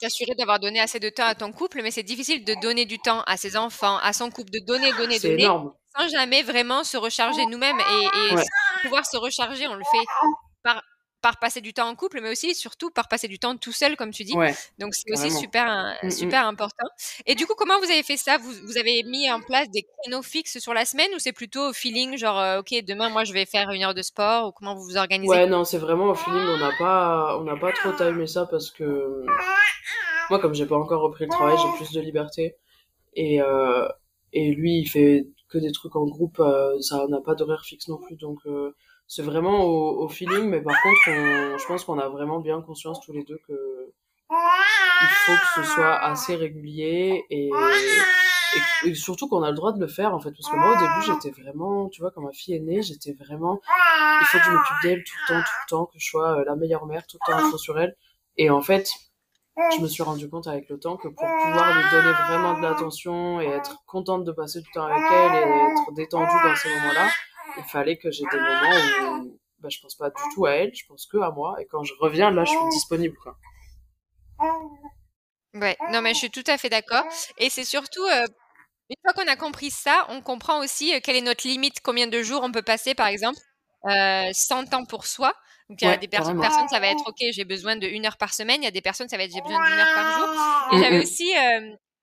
t'assurer 0.00 0.34
d'avoir 0.38 0.60
donné 0.60 0.80
assez 0.80 1.00
de 1.00 1.08
temps 1.08 1.26
à 1.26 1.34
ton 1.34 1.52
couple, 1.52 1.82
mais 1.82 1.90
c'est 1.90 2.02
difficile 2.02 2.44
de 2.44 2.54
donner 2.60 2.86
du 2.86 2.98
temps 2.98 3.22
à 3.26 3.36
ses 3.36 3.56
enfants, 3.56 3.98
à 3.98 4.12
son 4.12 4.30
couple, 4.30 4.50
de 4.50 4.60
donner, 4.66 4.92
donner, 4.92 5.18
donner, 5.18 5.42
énorme. 5.42 5.72
sans 5.96 6.08
jamais 6.08 6.42
vraiment 6.42 6.84
se 6.84 6.96
recharger 6.96 7.44
nous-mêmes. 7.46 7.78
Et, 7.78 8.04
et 8.04 8.36
pouvoir 8.82 9.04
se 9.06 9.16
recharger, 9.16 9.66
on 9.68 9.74
le 9.74 9.84
fait 9.84 10.06
par 10.62 10.82
par 11.24 11.38
passer 11.38 11.62
du 11.62 11.72
temps 11.72 11.88
en 11.88 11.94
couple, 11.94 12.20
mais 12.20 12.30
aussi 12.30 12.54
surtout 12.54 12.90
par 12.90 13.08
passer 13.08 13.28
du 13.28 13.38
temps 13.38 13.56
tout 13.56 13.72
seul, 13.72 13.96
comme 13.96 14.10
tu 14.10 14.24
dis. 14.24 14.34
Donc 14.78 14.94
c'est 14.94 15.10
aussi 15.10 15.30
super, 15.30 15.96
mmh, 16.02 16.06
mmh. 16.06 16.10
super 16.10 16.46
important. 16.46 16.86
Et 17.24 17.34
du 17.34 17.46
coup, 17.46 17.54
comment 17.56 17.78
vous 17.78 17.90
avez 17.90 18.02
fait 18.02 18.18
ça? 18.18 18.36
Vous, 18.36 18.52
vous, 18.66 18.76
avez 18.76 19.02
mis 19.04 19.30
en 19.32 19.40
place 19.40 19.70
des 19.70 19.86
créneaux 20.02 20.20
fixes 20.20 20.58
sur 20.58 20.74
la 20.74 20.84
semaine 20.84 21.08
ou 21.16 21.18
c'est 21.18 21.32
plutôt 21.32 21.70
au 21.70 21.72
feeling, 21.72 22.18
genre, 22.18 22.38
euh, 22.38 22.60
ok, 22.60 22.74
demain, 22.86 23.08
moi, 23.08 23.24
je 23.24 23.32
vais 23.32 23.46
faire 23.46 23.70
une 23.70 23.82
heure 23.82 23.94
de 23.94 24.02
sport 24.02 24.48
ou 24.48 24.52
comment 24.52 24.74
vous 24.74 24.84
vous 24.84 24.98
organisez? 24.98 25.30
Ouais, 25.30 25.46
non, 25.46 25.64
c'est 25.64 25.78
vraiment 25.78 26.10
au 26.10 26.14
feeling. 26.14 26.42
On 26.46 26.58
n'a 26.58 26.72
pas, 26.78 27.38
on 27.38 27.44
n'a 27.44 27.56
pas 27.56 27.72
trop 27.72 27.92
timé 27.92 28.26
ça 28.26 28.44
parce 28.44 28.70
que 28.70 29.24
moi, 30.28 30.38
comme 30.40 30.54
j'ai 30.54 30.66
pas 30.66 30.76
encore 30.76 31.00
repris 31.00 31.24
le 31.24 31.30
travail, 31.30 31.56
j'ai 31.56 31.78
plus 31.82 31.90
de 31.94 32.02
liberté. 32.02 32.56
Et, 33.14 33.40
euh, 33.40 33.88
et 34.34 34.52
lui, 34.52 34.78
il 34.78 34.86
fait 34.90 35.26
que 35.48 35.56
des 35.56 35.72
trucs 35.72 35.96
en 35.96 36.04
groupe, 36.04 36.38
euh, 36.40 36.78
ça 36.82 37.06
n'a 37.08 37.22
pas 37.22 37.34
d'horaire 37.34 37.64
fixe 37.64 37.88
non 37.88 37.96
plus, 37.96 38.16
donc 38.16 38.40
c'est 39.06 39.22
vraiment 39.22 39.64
au, 39.64 40.08
feeling, 40.08 40.48
mais 40.48 40.60
par 40.60 40.74
contre, 40.82 41.58
je 41.58 41.66
pense 41.66 41.84
qu'on 41.84 41.98
a 41.98 42.08
vraiment 42.08 42.40
bien 42.40 42.60
conscience 42.62 43.00
tous 43.00 43.12
les 43.12 43.24
deux 43.24 43.38
que 43.46 43.92
il 44.30 45.08
faut 45.08 45.32
que 45.32 45.62
ce 45.62 45.74
soit 45.74 45.96
assez 45.96 46.34
régulier 46.34 47.24
et, 47.30 47.50
et, 48.84 48.94
surtout 48.94 49.28
qu'on 49.28 49.42
a 49.42 49.50
le 49.50 49.56
droit 49.56 49.72
de 49.72 49.80
le 49.80 49.86
faire 49.86 50.14
en 50.14 50.20
fait. 50.20 50.30
Parce 50.30 50.48
que 50.48 50.56
moi 50.56 50.76
au 50.76 50.80
début 50.80 51.02
j'étais 51.06 51.42
vraiment, 51.42 51.88
tu 51.88 52.00
vois, 52.00 52.10
quand 52.10 52.22
ma 52.22 52.32
fille 52.32 52.54
est 52.54 52.60
née, 52.60 52.82
j'étais 52.82 53.12
vraiment, 53.12 53.60
il 54.20 54.26
faut 54.26 54.38
que 54.38 54.44
je 54.44 54.50
m'occupe 54.50 54.76
d'elle 54.82 55.04
tout 55.04 55.14
le 55.28 55.34
temps, 55.34 55.40
tout 55.40 55.56
le 55.62 55.68
temps, 55.68 55.86
que 55.86 55.98
je 55.98 56.06
sois 56.06 56.38
euh, 56.38 56.44
la 56.46 56.56
meilleure 56.56 56.86
mère, 56.86 57.06
tout 57.06 57.18
le 57.26 57.32
temps 57.32 57.54
à 57.54 57.58
sur 57.58 57.78
elle. 57.78 57.96
Et 58.36 58.50
en 58.50 58.62
fait, 58.62 58.88
je 59.56 59.80
me 59.80 59.86
suis 59.86 60.02
rendu 60.02 60.28
compte 60.28 60.46
avec 60.46 60.68
le 60.68 60.78
temps 60.78 60.96
que 60.96 61.08
pour 61.08 61.28
pouvoir 61.44 61.74
lui 61.76 61.90
donner 61.90 62.12
vraiment 62.28 62.58
de 62.58 62.62
l'attention 62.62 63.40
et 63.40 63.46
être 63.46 63.84
contente 63.86 64.24
de 64.24 64.32
passer 64.32 64.60
du 64.60 64.70
temps 64.72 64.84
avec 64.84 65.02
elle 65.12 65.34
et 65.36 65.72
être 65.72 65.92
détendue 65.94 66.36
dans 66.44 66.56
ces 66.56 66.68
moments-là, 66.70 67.08
il 67.58 67.64
fallait 67.64 67.96
que 67.96 68.10
j'ai 68.10 68.24
des 68.30 68.38
moments 68.38 69.22
où 69.22 69.38
bah, 69.64 69.70
je 69.70 69.80
pense 69.80 69.94
pas 69.94 70.10
du 70.10 70.22
tout 70.34 70.44
à 70.44 70.52
elle, 70.52 70.74
je 70.74 70.84
pense 70.86 71.06
que 71.06 71.16
à 71.16 71.30
moi. 71.30 71.56
Et 71.58 71.66
quand 71.66 71.82
je 71.84 71.94
reviens, 71.98 72.30
là, 72.30 72.44
je 72.44 72.50
suis 72.50 72.68
disponible. 72.70 73.16
Quoi. 73.16 73.34
Ouais, 75.54 75.76
non, 75.90 76.02
mais 76.02 76.12
je 76.12 76.18
suis 76.18 76.30
tout 76.30 76.44
à 76.48 76.58
fait 76.58 76.68
d'accord. 76.68 77.04
Et 77.38 77.48
c'est 77.48 77.64
surtout, 77.64 78.04
euh, 78.04 78.26
une 78.90 78.96
fois 79.02 79.14
qu'on 79.14 79.30
a 79.30 79.36
compris 79.36 79.70
ça, 79.70 80.04
on 80.10 80.20
comprend 80.20 80.58
aussi 80.58 80.94
euh, 80.94 81.00
quelle 81.02 81.16
est 81.16 81.22
notre 81.22 81.46
limite, 81.48 81.80
combien 81.82 82.08
de 82.08 82.22
jours 82.22 82.42
on 82.42 82.52
peut 82.52 82.62
passer, 82.62 82.94
par 82.94 83.06
exemple, 83.06 83.38
euh, 83.86 84.30
sans 84.34 84.66
temps 84.66 84.84
pour 84.84 85.06
soi. 85.06 85.32
Donc, 85.70 85.80
il 85.80 85.88
y 85.88 85.90
a 85.90 85.96
des 85.96 86.08
personnes, 86.08 86.42
ça 86.68 86.78
va 86.78 86.88
être 86.88 87.06
OK, 87.06 87.16
j'ai 87.32 87.46
besoin 87.46 87.76
de 87.76 87.86
une 87.86 88.04
heure 88.04 88.18
par 88.18 88.34
semaine. 88.34 88.60
Il 88.60 88.64
y 88.64 88.68
a 88.68 88.72
des 88.72 88.82
personnes, 88.82 89.08
ça 89.08 89.16
va 89.16 89.22
être 89.22 89.32
j'ai 89.32 89.40
besoin 89.40 89.64
d'une 89.64 89.78
heure 89.78 89.94
par 89.94 90.18
jour. 90.18 90.28
Et 90.72 90.82
j'avais 90.82 90.98
aussi 90.98 91.32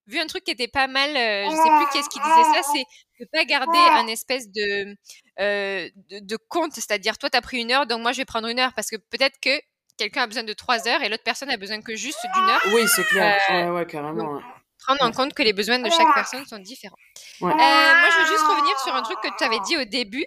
vu 0.07 0.17
un 0.17 0.25
truc 0.25 0.43
qui 0.43 0.51
était 0.51 0.67
pas 0.67 0.87
mal, 0.87 1.11
je 1.11 1.55
sais 1.55 1.69
plus 1.69 1.91
qui 1.91 1.97
est-ce 1.99 2.09
qui 2.09 2.19
disait 2.19 2.55
ça, 2.55 2.71
c'est 2.73 2.85
de 3.19 3.29
pas 3.31 3.45
garder 3.45 3.77
un 3.77 4.07
espèce 4.07 4.49
de, 4.49 4.95
euh, 5.41 5.89
de, 6.09 6.37
compte, 6.47 6.73
c'est-à-dire 6.73 7.17
toi 7.17 7.29
tu 7.29 7.37
as 7.37 7.41
pris 7.41 7.61
une 7.61 7.71
heure, 7.71 7.87
donc 7.87 8.01
moi 8.01 8.11
je 8.11 8.17
vais 8.17 8.25
prendre 8.25 8.47
une 8.47 8.59
heure 8.59 8.73
parce 8.73 8.89
que 8.89 8.95
peut-être 8.95 9.39
que 9.41 9.49
quelqu'un 9.97 10.23
a 10.23 10.27
besoin 10.27 10.43
de 10.43 10.53
trois 10.53 10.87
heures 10.87 11.01
et 11.01 11.09
l'autre 11.09 11.23
personne 11.23 11.49
a 11.49 11.57
besoin 11.57 11.81
que 11.81 11.95
juste 11.95 12.19
d'une 12.33 12.49
heure. 12.49 12.61
Oui, 12.73 12.87
c'est 12.87 13.03
clair, 13.05 13.39
euh, 13.49 13.71
ouais, 13.71 13.85
carrément. 13.85 14.39
Prendre 14.85 15.03
en 15.03 15.11
compte 15.11 15.33
que 15.33 15.43
les 15.43 15.53
besoins 15.53 15.79
de 15.79 15.89
chaque 15.89 16.13
personne 16.15 16.45
sont 16.45 16.57
différents. 16.59 16.97
Euh, 17.41 17.45
moi, 17.45 17.55
je 17.55 18.21
veux 18.21 18.27
juste 18.27 18.45
revenir 18.45 18.79
sur 18.79 18.95
un 18.95 19.03
truc 19.03 19.17
que 19.21 19.29
tu 19.37 19.43
avais 19.43 19.59
dit 19.59 19.77
au 19.77 19.83
début, 19.83 20.25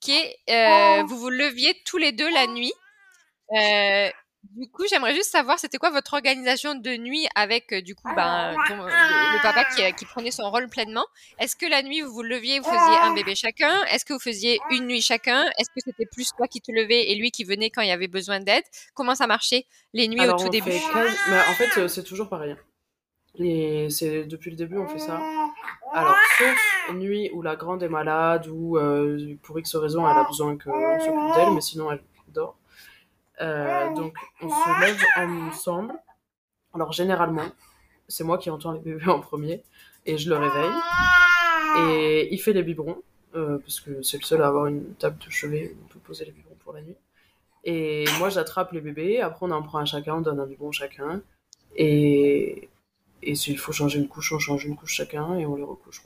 qui 0.00 0.12
est 0.12 1.02
vous 1.02 1.18
vous 1.18 1.30
leviez 1.30 1.80
tous 1.84 1.98
les 1.98 2.12
deux 2.12 2.30
la 2.32 2.46
nuit. 2.46 2.72
Du 4.54 4.68
coup, 4.70 4.84
j'aimerais 4.88 5.14
juste 5.14 5.30
savoir, 5.30 5.58
c'était 5.58 5.78
quoi 5.78 5.90
votre 5.90 6.14
organisation 6.14 6.74
de 6.74 6.96
nuit 6.96 7.26
avec, 7.34 7.72
euh, 7.72 7.82
du 7.82 7.94
coup, 7.94 8.08
ben, 8.14 8.52
le, 8.52 9.42
papa 9.42 9.64
qui, 9.64 9.82
euh, 9.82 9.90
qui, 9.92 10.04
prenait 10.04 10.30
son 10.30 10.50
rôle 10.50 10.68
pleinement? 10.68 11.04
Est-ce 11.38 11.56
que 11.56 11.66
la 11.66 11.82
nuit, 11.82 12.02
vous 12.02 12.12
vous 12.12 12.22
leviez, 12.22 12.60
vous 12.60 12.64
faisiez 12.64 12.98
un 13.02 13.14
bébé 13.14 13.34
chacun? 13.34 13.84
Est-ce 13.84 14.04
que 14.04 14.12
vous 14.12 14.20
faisiez 14.20 14.60
une 14.70 14.86
nuit 14.86 15.00
chacun? 15.00 15.44
Est-ce 15.58 15.70
que 15.70 15.80
c'était 15.84 16.06
plus 16.06 16.30
toi 16.36 16.46
qui 16.46 16.60
te 16.60 16.70
levais 16.70 17.10
et 17.10 17.14
lui 17.16 17.30
qui 17.30 17.44
venait 17.44 17.70
quand 17.70 17.82
il 17.82 17.88
y 17.88 17.92
avait 17.92 18.08
besoin 18.08 18.40
d'aide? 18.40 18.64
Comment 18.94 19.14
ça 19.14 19.26
marchait 19.26 19.66
les 19.92 20.08
nuits 20.08 20.26
au 20.26 20.36
tout 20.36 20.48
début? 20.48 20.70
Mais 20.70 21.38
En 21.48 21.54
fait, 21.54 21.80
euh, 21.80 21.88
c'est 21.88 22.04
toujours 22.04 22.28
pareil. 22.28 22.56
Et 23.38 23.88
c'est 23.90 24.24
depuis 24.24 24.50
le 24.50 24.56
début, 24.56 24.78
on 24.78 24.86
fait 24.86 24.98
ça. 24.98 25.20
Alors, 25.92 26.16
sauf 26.38 26.94
nuit 26.94 27.30
où 27.32 27.42
la 27.42 27.56
grande 27.56 27.82
est 27.82 27.88
malade 27.88 28.46
ou 28.48 28.78
pour 29.42 29.58
X 29.58 29.76
raison, 29.76 30.08
elle 30.08 30.16
a 30.16 30.24
besoin 30.24 30.56
qu'on 30.56 30.98
s'occupe 31.00 31.34
d'elle, 31.34 31.52
mais 31.52 31.60
sinon, 31.60 31.90
elle 31.90 32.02
dort. 32.28 32.56
Euh, 33.40 33.94
donc, 33.94 34.16
on 34.40 34.48
se 34.48 34.80
lève 34.80 35.02
ensemble. 35.16 35.94
Alors, 36.74 36.92
généralement, 36.92 37.46
c'est 38.08 38.24
moi 38.24 38.38
qui 38.38 38.50
entends 38.50 38.72
les 38.72 38.80
bébés 38.80 39.06
en 39.08 39.20
premier 39.20 39.62
et 40.04 40.18
je 40.18 40.30
le 40.30 40.36
réveille. 40.36 40.74
Et 41.78 42.28
il 42.32 42.38
fait 42.38 42.52
les 42.52 42.62
biberons, 42.62 43.02
euh, 43.34 43.58
parce 43.58 43.80
que 43.80 44.02
c'est 44.02 44.18
le 44.18 44.22
seul 44.22 44.42
à 44.42 44.48
avoir 44.48 44.66
une 44.66 44.94
table 44.94 45.18
de 45.18 45.30
chevet 45.30 45.74
où 45.74 45.84
on 45.84 45.88
peut 45.88 45.98
poser 45.98 46.24
les 46.24 46.32
biberons 46.32 46.56
pour 46.60 46.72
la 46.72 46.80
nuit. 46.80 46.96
Et 47.64 48.04
moi, 48.18 48.28
j'attrape 48.28 48.72
les 48.72 48.80
bébés. 48.80 49.20
Après, 49.20 49.44
on 49.44 49.50
en 49.50 49.62
prend 49.62 49.78
un 49.78 49.84
chacun, 49.84 50.14
on 50.16 50.20
donne 50.20 50.40
un 50.40 50.46
biberon 50.46 50.72
chacun. 50.72 51.20
Et, 51.74 52.70
et 53.22 53.34
s'il 53.34 53.58
faut 53.58 53.72
changer 53.72 53.98
une 53.98 54.08
couche, 54.08 54.32
on 54.32 54.38
change 54.38 54.64
une 54.64 54.76
couche 54.76 54.94
chacun 54.94 55.36
et 55.36 55.44
on 55.44 55.56
les 55.56 55.64
recouche. 55.64 56.02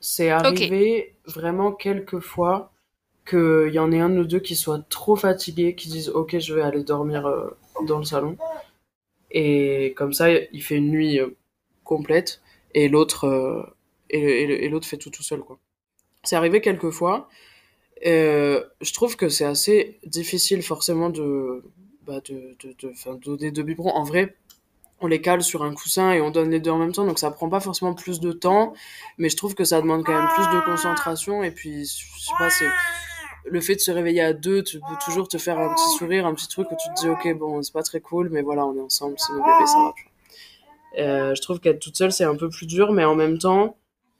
C'est 0.00 0.30
arrivé 0.30 1.14
vraiment 1.26 1.72
quelques 1.72 2.20
fois 2.20 2.72
qu'il 3.26 3.72
y 3.72 3.78
en 3.78 3.92
ait 3.92 4.00
un 4.00 4.08
de 4.08 4.14
nous 4.14 4.24
deux 4.24 4.40
qui 4.40 4.56
soit 4.56 4.82
trop 4.88 5.16
fatigué, 5.16 5.74
qui 5.74 5.88
dise 5.88 6.08
ok 6.08 6.38
je 6.38 6.54
vais 6.54 6.62
aller 6.62 6.82
dormir 6.84 7.26
euh, 7.26 7.48
dans 7.86 7.98
le 7.98 8.04
salon. 8.04 8.36
Et 9.30 9.92
comme 9.96 10.12
ça, 10.12 10.30
il 10.30 10.62
fait 10.62 10.76
une 10.76 10.90
nuit 10.90 11.20
euh, 11.20 11.36
complète 11.84 12.40
et 12.74 12.88
l'autre 12.88 13.26
euh, 13.26 13.62
et, 14.10 14.68
l'autre 14.68 14.86
fait 14.86 14.96
tout 14.96 15.10
tout 15.10 15.22
seul 15.22 15.40
quoi. 15.40 15.58
C'est 16.22 16.36
arrivé 16.36 16.60
quelques 16.60 16.90
fois. 16.90 17.28
je 18.02 18.92
trouve 18.92 19.16
que 19.16 19.28
c'est 19.28 19.44
assez 19.44 19.98
difficile 20.06 20.62
forcément 20.62 21.10
de 21.10 21.62
bah 22.06 22.20
de, 22.20 22.56
de, 22.62 22.74
de, 22.80 23.18
donner 23.24 23.50
deux 23.50 23.64
biberons. 23.64 23.90
En 23.90 24.04
vrai, 24.04 24.36
on 25.00 25.06
les 25.06 25.20
cale 25.20 25.42
sur 25.42 25.62
un 25.62 25.74
coussin 25.74 26.12
et 26.12 26.20
on 26.20 26.30
donne 26.30 26.50
les 26.50 26.60
deux 26.60 26.70
en 26.70 26.78
même 26.78 26.92
temps, 26.92 27.04
donc 27.04 27.18
ça 27.18 27.30
prend 27.30 27.48
pas 27.48 27.60
forcément 27.60 27.94
plus 27.94 28.20
de 28.20 28.32
temps, 28.32 28.74
mais 29.18 29.28
je 29.28 29.36
trouve 29.36 29.54
que 29.54 29.64
ça 29.64 29.80
demande 29.80 30.04
quand 30.04 30.14
même 30.14 30.28
plus 30.34 30.56
de 30.56 30.64
concentration, 30.64 31.42
et 31.42 31.50
puis, 31.50 31.84
je 31.84 32.24
sais 32.24 32.32
pas, 32.38 32.50
c'est 32.50 32.68
le 33.48 33.60
fait 33.60 33.74
de 33.76 33.80
se 33.80 33.90
réveiller 33.90 34.22
à 34.22 34.32
deux, 34.32 34.62
tu 34.62 34.80
peux 34.80 35.04
toujours 35.04 35.28
te 35.28 35.38
faire 35.38 35.58
un 35.58 35.72
petit 35.72 35.96
sourire, 35.98 36.26
un 36.26 36.34
petit 36.34 36.48
truc 36.48 36.70
où 36.70 36.76
tu 36.76 36.88
te 36.88 37.00
dis, 37.00 37.08
ok, 37.08 37.38
bon, 37.38 37.62
c'est 37.62 37.72
pas 37.72 37.82
très 37.82 38.00
cool, 38.00 38.28
mais 38.30 38.42
voilà, 38.42 38.66
on 38.66 38.76
est 38.76 38.80
ensemble, 38.80 39.14
c'est 39.18 39.32
nos 39.32 39.40
bébés, 39.40 39.66
ça 39.66 39.78
va. 39.78 39.94
Euh, 40.98 41.34
je 41.34 41.42
trouve 41.42 41.60
qu'être 41.60 41.78
toute 41.78 41.96
seule, 41.96 42.12
c'est 42.12 42.24
un 42.24 42.36
peu 42.36 42.48
plus 42.48 42.66
dur, 42.66 42.92
mais 42.92 43.04
en 43.04 43.14
même 43.14 43.38
temps, 43.38 43.76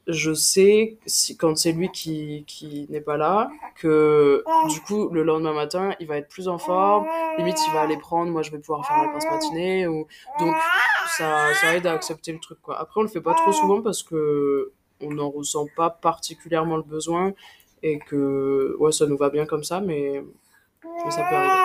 je 0.06 0.32
sais, 0.34 0.98
quand 1.38 1.56
c'est 1.56 1.72
lui 1.72 1.90
qui, 1.90 2.44
qui 2.46 2.86
n'est 2.90 3.00
pas 3.00 3.16
là, 3.16 3.50
que 3.74 4.44
du 4.68 4.80
coup, 4.80 5.08
le 5.08 5.24
lendemain 5.24 5.52
matin, 5.52 5.94
il 5.98 6.06
va 6.06 6.16
être 6.16 6.28
plus 6.28 6.46
en 6.46 6.58
forme. 6.58 7.06
Limite, 7.38 7.58
il 7.66 7.72
va 7.72 7.80
aller 7.80 7.96
prendre, 7.96 8.30
moi, 8.30 8.42
je 8.42 8.52
vais 8.52 8.58
pouvoir 8.58 8.86
faire 8.86 9.02
la 9.02 9.08
passe 9.08 9.24
matinée. 9.28 9.88
Ou... 9.88 10.06
Donc, 10.38 10.54
ça, 11.18 11.52
ça 11.54 11.74
aide 11.74 11.86
à 11.86 11.92
accepter 11.92 12.32
le 12.32 12.38
truc, 12.38 12.58
quoi. 12.62 12.78
Après, 12.78 13.00
on 13.00 13.02
le 13.02 13.08
fait 13.08 13.20
pas 13.20 13.34
trop 13.34 13.52
souvent 13.52 13.82
parce 13.82 14.02
que 14.04 14.72
on 15.02 15.10
n'en 15.10 15.28
ressent 15.28 15.66
pas 15.76 15.90
particulièrement 15.90 16.76
le 16.76 16.82
besoin 16.82 17.34
et 17.86 17.98
que, 18.00 18.76
ouais, 18.78 18.92
ça 18.92 19.06
nous 19.06 19.16
va 19.16 19.30
bien 19.30 19.46
comme 19.46 19.62
ça, 19.62 19.80
mais, 19.80 20.22
mais 21.04 21.10
ça 21.10 21.22
peut 21.28 21.36
arriver. 21.36 21.62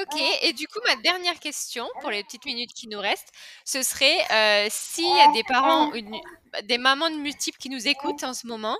Ok, 0.00 0.20
et 0.42 0.52
du 0.52 0.66
coup, 0.66 0.78
ma 0.86 0.96
dernière 0.96 1.38
question 1.40 1.86
pour 2.00 2.10
les 2.10 2.22
petites 2.24 2.44
minutes 2.46 2.72
qui 2.72 2.88
nous 2.88 2.98
restent, 2.98 3.32
ce 3.64 3.82
serait 3.82 4.18
euh, 4.32 4.68
s'il 4.70 5.04
y 5.04 5.20
a 5.20 5.32
des 5.32 5.42
parents, 5.44 5.92
des 6.64 6.78
mamans 6.78 7.10
de 7.10 7.16
multiples 7.16 7.58
qui 7.58 7.68
nous 7.68 7.86
écoutent 7.86 8.24
en 8.24 8.32
ce 8.32 8.46
moment 8.46 8.78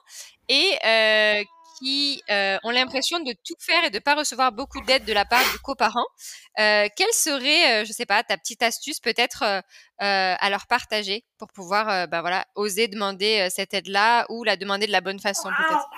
et 0.48 0.78
euh, 0.85 1.44
qui 1.80 2.22
euh, 2.30 2.58
ont 2.62 2.70
l'impression 2.70 3.18
de 3.20 3.32
tout 3.44 3.56
faire 3.58 3.84
et 3.84 3.90
de 3.90 3.96
ne 3.96 4.00
pas 4.00 4.14
recevoir 4.14 4.52
beaucoup 4.52 4.80
d'aide 4.82 5.04
de 5.04 5.12
la 5.12 5.24
part 5.24 5.42
de 5.52 5.58
coparents, 5.58 6.06
euh, 6.58 6.86
quelle 6.96 7.12
serait, 7.12 7.84
je 7.84 7.92
sais 7.92 8.06
pas, 8.06 8.22
ta 8.22 8.36
petite 8.36 8.62
astuce 8.62 9.00
peut-être 9.00 9.62
à 9.98 10.50
leur 10.50 10.66
partager 10.66 11.24
pour 11.38 11.48
pouvoir, 11.48 12.08
bah 12.08 12.20
voilà, 12.20 12.46
oser 12.54 12.88
demander 12.88 13.48
cette 13.50 13.74
aide-là 13.74 14.26
ou 14.28 14.44
la 14.44 14.56
demander 14.56 14.86
de 14.86 14.92
la 14.92 15.00
bonne 15.00 15.20
façon 15.20 15.48
peut-être? 15.48 15.88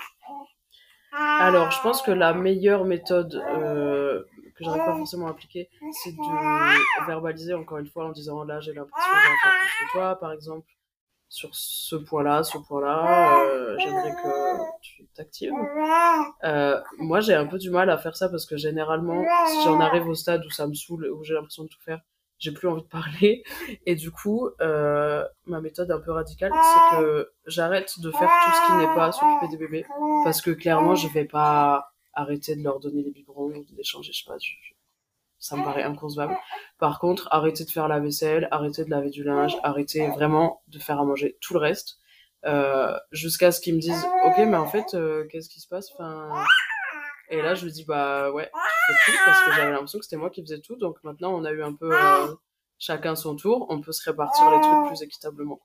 Alors, 1.13 1.71
je 1.71 1.81
pense 1.81 2.01
que 2.01 2.11
la 2.11 2.33
meilleure 2.33 2.85
méthode 2.85 3.31
que 3.31 4.63
j'arrive 4.63 4.83
pas 4.85 4.97
forcément 4.97 5.27
à 5.27 5.31
appliquer, 5.31 5.69
c'est 6.03 6.11
de 6.11 7.05
verbaliser 7.07 7.53
encore 7.53 7.77
une 7.77 7.87
fois 7.87 8.05
en 8.05 8.11
disant 8.11 8.43
là 8.43 8.59
j'ai 8.59 8.73
l'impression 8.73 9.11
d'en 9.11 9.37
faire 9.41 9.59
plus 9.59 9.85
que 9.85 9.91
toi, 9.91 10.19
par 10.19 10.31
exemple 10.31 10.67
sur 11.33 11.49
ce 11.53 11.95
point-là, 11.95 12.43
ce 12.43 12.59
point-là, 12.59 13.43
euh, 13.43 13.75
j'aimerais 13.79 14.11
que 14.11 14.79
tu 14.83 15.07
t'actives. 15.15 15.51
Euh, 16.43 16.79
moi, 16.99 17.21
j'ai 17.21 17.33
un 17.33 17.47
peu 17.47 17.57
du 17.57 17.71
mal 17.71 17.89
à 17.89 17.97
faire 17.97 18.15
ça 18.15 18.29
parce 18.29 18.45
que 18.45 18.55
généralement, 18.55 19.25
si 19.47 19.63
j'en 19.63 19.79
arrive 19.79 20.07
au 20.07 20.13
stade 20.13 20.45
où 20.45 20.51
ça 20.51 20.67
me 20.67 20.75
saoule, 20.75 21.07
où 21.07 21.23
j'ai 21.23 21.33
l'impression 21.33 21.63
de 21.63 21.69
tout 21.69 21.81
faire, 21.81 22.01
j'ai 22.37 22.51
plus 22.51 22.67
envie 22.67 22.83
de 22.83 22.87
parler. 22.87 23.43
Et 23.87 23.95
du 23.95 24.11
coup, 24.11 24.47
euh, 24.61 25.25
ma 25.47 25.59
méthode 25.59 25.89
un 25.89 25.99
peu 25.99 26.11
radicale, 26.11 26.51
c'est 26.53 26.97
que 26.97 27.31
j'arrête 27.47 27.99
de 27.99 28.11
faire 28.11 28.29
tout 28.29 28.51
ce 28.51 28.67
qui 28.67 28.77
n'est 28.77 28.93
pas 28.93 29.11
s'occuper 29.11 29.47
des 29.47 29.57
bébés 29.57 29.85
parce 30.23 30.39
que 30.39 30.51
clairement, 30.51 30.93
je 30.93 31.07
vais 31.07 31.25
pas 31.25 31.93
arrêter 32.13 32.55
de 32.55 32.63
leur 32.63 32.79
donner 32.79 33.01
les 33.01 33.09
biberons, 33.09 33.49
de 33.49 33.75
les 33.75 33.83
changer, 33.83 34.11
je 34.13 34.23
sais 34.23 34.29
pas, 34.29 34.37
ça 35.43 35.57
me 35.57 35.63
paraît 35.63 35.83
inconcevable. 35.83 36.37
Par 36.79 36.99
contre, 36.99 37.27
arrêter 37.31 37.65
de 37.65 37.69
faire 37.69 37.89
la 37.89 37.99
vaisselle, 37.99 38.47
arrêter 38.51 38.85
de 38.85 38.89
laver 38.89 39.09
du 39.09 39.23
linge, 39.23 39.57
arrêter 39.63 40.07
vraiment 40.07 40.61
de 40.67 40.79
faire 40.79 40.99
à 40.99 41.03
manger 41.03 41.37
tout 41.41 41.53
le 41.53 41.59
reste, 41.59 41.97
euh, 42.45 42.97
jusqu'à 43.11 43.51
ce 43.51 43.59
qu'ils 43.59 43.75
me 43.75 43.79
disent, 43.79 44.05
ok, 44.25 44.37
mais 44.37 44.55
en 44.55 44.67
fait, 44.67 44.93
euh, 44.93 45.25
qu'est-ce 45.29 45.49
qui 45.49 45.59
se 45.59 45.67
passe? 45.67 45.91
Enfin... 45.93 46.29
Et 47.29 47.41
là, 47.41 47.55
je 47.55 47.65
lui 47.65 47.71
dis, 47.71 47.83
bah 47.83 48.31
ouais, 48.31 48.49
je 48.87 48.93
fais 48.93 49.11
tout 49.11 49.23
parce 49.25 49.43
que 49.43 49.51
j'avais 49.53 49.71
l'impression 49.71 49.97
que 49.97 50.05
c'était 50.05 50.17
moi 50.17 50.29
qui 50.29 50.41
faisais 50.41 50.59
tout. 50.59 50.75
Donc 50.75 51.03
maintenant, 51.03 51.33
on 51.33 51.43
a 51.45 51.51
eu 51.51 51.63
un 51.63 51.73
peu 51.73 51.89
euh, 51.91 52.27
chacun 52.77 53.15
son 53.15 53.35
tour. 53.35 53.65
On 53.69 53.81
peut 53.81 53.91
se 53.91 54.07
répartir 54.07 54.51
les 54.51 54.61
trucs 54.61 54.87
plus 54.87 55.01
équitablement. 55.01 55.55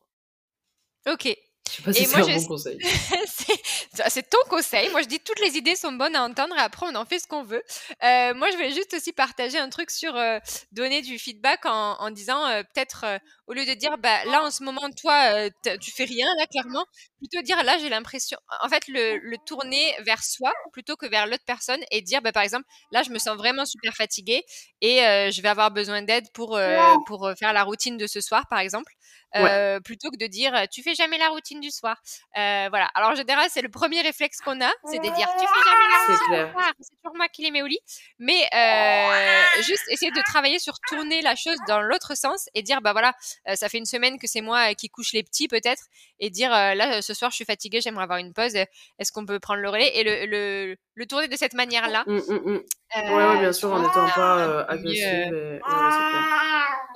Quoi. 1.04 1.14
Ok, 1.14 1.36
sais 1.78 1.82
pas 1.82 1.92
si 1.92 2.06
c'est 2.06 2.16
un 2.16 2.36
bon 2.36 2.46
conseil. 2.46 2.78
c'est 4.08 4.28
ton 4.28 4.38
conseil. 4.48 4.88
Moi, 4.90 5.02
je 5.02 5.08
dis 5.08 5.20
toutes 5.20 5.40
les 5.40 5.56
idées 5.56 5.76
sont 5.76 5.92
bonnes 5.92 6.16
à 6.16 6.22
entendre 6.22 6.54
et 6.56 6.60
après, 6.60 6.86
on 6.88 6.94
en 6.94 7.04
fait 7.04 7.18
ce 7.18 7.26
qu'on 7.26 7.42
veut. 7.42 7.62
Euh, 8.04 8.34
moi, 8.34 8.50
je 8.50 8.56
voulais 8.56 8.72
juste 8.72 8.94
aussi 8.94 9.12
partager 9.12 9.58
un 9.58 9.68
truc 9.68 9.90
sur 9.90 10.14
euh, 10.16 10.38
donner 10.72 11.02
du 11.02 11.18
feedback 11.18 11.66
en, 11.66 11.94
en 11.98 12.10
disant 12.10 12.44
euh, 12.46 12.62
peut-être 12.62 13.04
au 13.46 13.52
lieu 13.52 13.64
de 13.64 13.74
dire 13.74 13.96
bah, 13.98 14.24
là, 14.26 14.44
en 14.44 14.50
ce 14.50 14.62
moment, 14.62 14.88
toi, 15.00 15.50
tu 15.80 15.90
fais 15.90 16.04
rien, 16.04 16.26
là, 16.38 16.46
clairement, 16.46 16.84
plutôt 17.18 17.42
dire 17.42 17.62
là, 17.62 17.78
j'ai 17.78 17.88
l'impression. 17.88 18.38
En 18.62 18.68
fait, 18.68 18.86
le, 18.88 19.18
le, 19.18 19.36
tourner 19.46 19.94
vers 20.00 20.22
soi 20.22 20.52
plutôt 20.72 20.96
que 20.96 21.06
vers 21.06 21.26
l'autre 21.26 21.44
personne 21.46 21.80
et 21.90 22.02
dire 22.02 22.22
bah, 22.22 22.32
par 22.32 22.42
exemple, 22.42 22.66
là, 22.92 23.02
je 23.02 23.10
me 23.10 23.18
sens 23.18 23.36
vraiment 23.36 23.64
super 23.64 23.94
fatiguée 23.94 24.44
et 24.80 24.98
je 25.30 25.42
vais 25.42 25.48
avoir 25.48 25.70
besoin 25.70 26.02
d'aide 26.02 26.30
pour, 26.32 26.58
pour 27.06 27.30
faire 27.38 27.52
la 27.52 27.62
routine 27.62 27.96
de 27.96 28.06
ce 28.06 28.20
soir, 28.20 28.46
par 28.48 28.58
exemple. 28.58 28.92
Euh, 29.36 29.78
plutôt 29.80 30.10
que 30.10 30.16
de 30.16 30.26
dire 30.26 30.54
tu 30.72 30.82
fais 30.82 30.94
jamais 30.94 31.18
la 31.18 31.28
routine 31.28 31.60
du 31.60 31.67
soir. 31.70 31.96
Euh, 32.36 32.66
voilà. 32.70 32.90
Alors 32.94 33.10
en 33.10 33.14
général, 33.14 33.48
c'est 33.50 33.62
le 33.62 33.68
premier 33.68 34.00
réflexe 34.02 34.40
qu'on 34.40 34.60
a, 34.60 34.70
c'est 34.86 34.98
de 34.98 35.02
dire 35.02 35.28
tu 35.38 35.46
fais 35.46 35.62
jamais 35.64 35.88
la 35.90 36.52
soir. 36.52 36.72
C'est 36.80 36.96
toujours 37.02 37.16
moi 37.16 37.28
qui 37.28 37.42
les 37.42 37.50
mets 37.50 37.62
au 37.62 37.66
lit. 37.66 37.80
Mais 38.18 38.48
euh, 38.54 39.62
juste 39.62 39.84
essayer 39.90 40.10
de 40.10 40.22
travailler 40.22 40.58
sur 40.58 40.78
tourner 40.88 41.22
la 41.22 41.34
chose 41.36 41.56
dans 41.66 41.80
l'autre 41.80 42.16
sens 42.16 42.48
et 42.54 42.62
dire 42.62 42.80
bah 42.80 42.92
voilà, 42.92 43.14
ça 43.54 43.68
fait 43.68 43.78
une 43.78 43.86
semaine 43.86 44.18
que 44.18 44.26
c'est 44.26 44.40
moi 44.40 44.74
qui 44.74 44.88
couche 44.88 45.12
les 45.12 45.22
petits 45.22 45.48
peut-être 45.48 45.84
et 46.18 46.30
dire 46.30 46.50
là 46.50 47.02
ce 47.02 47.14
soir 47.14 47.30
je 47.30 47.36
suis 47.36 47.44
fatiguée, 47.44 47.80
j'aimerais 47.80 48.04
avoir 48.04 48.18
une 48.18 48.32
pause. 48.32 48.54
Est-ce 48.54 49.12
qu'on 49.12 49.26
peut 49.26 49.38
prendre 49.40 49.60
le 49.60 49.68
relais? 49.68 49.96
Et 49.96 50.04
le, 50.04 50.26
le, 50.26 50.76
le 50.94 51.06
tourner 51.06 51.28
de 51.28 51.36
cette 51.36 51.54
manière-là. 51.54 52.04
Ouais, 52.06 53.38
bien 53.38 53.52
sûr, 53.52 53.72
en 53.72 53.80
n'étant 53.80 54.08
pas 54.08 54.62
agressif. 54.64 55.04
Et... 55.04 55.60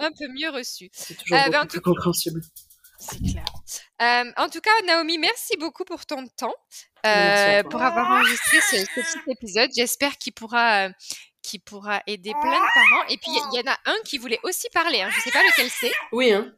un 0.01 0.11
peu 0.11 0.29
mieux 0.29 0.51
reçu. 0.51 0.89
C'est 0.93 1.15
toujours 1.15 1.37
euh, 1.37 1.51
ben, 1.51 1.67
plus 1.67 1.81
compréhensible. 1.81 2.41
C'est 3.03 3.19
clair. 3.19 3.45
Euh, 4.01 4.31
en 4.37 4.49
tout 4.49 4.61
cas, 4.61 4.71
Naomi, 4.87 5.19
merci 5.19 5.57
beaucoup 5.59 5.85
pour 5.85 6.07
ton 6.07 6.27
temps, 6.37 6.55
euh, 7.05 7.63
pour 7.65 7.83
avoir 7.83 8.11
enregistré 8.11 8.59
ce, 8.71 8.77
petit 8.95 9.31
épisode. 9.31 9.71
J'espère 9.77 10.17
qu'il 10.19 10.33
pourra, 10.33 10.89
qui 11.43 11.59
pourra 11.59 12.03
aider 12.07 12.31
plein 12.31 12.43
de 12.43 12.75
parents. 12.75 13.09
Et 13.09 13.17
puis, 13.17 13.31
il 13.31 13.59
y, 13.59 13.61
en 13.61 13.73
a 13.73 13.77
un 13.87 13.97
qui 14.05 14.19
voulait 14.19 14.41
aussi 14.45 14.69
parler. 14.73 15.03
Hein. 15.03 15.11
Je 15.11 15.17
ne 15.17 15.23
sais 15.23 15.31
pas 15.31 15.43
lequel 15.43 15.69
c'est. 15.69 15.93
Oui, 16.13 16.33
hein. 16.33 16.53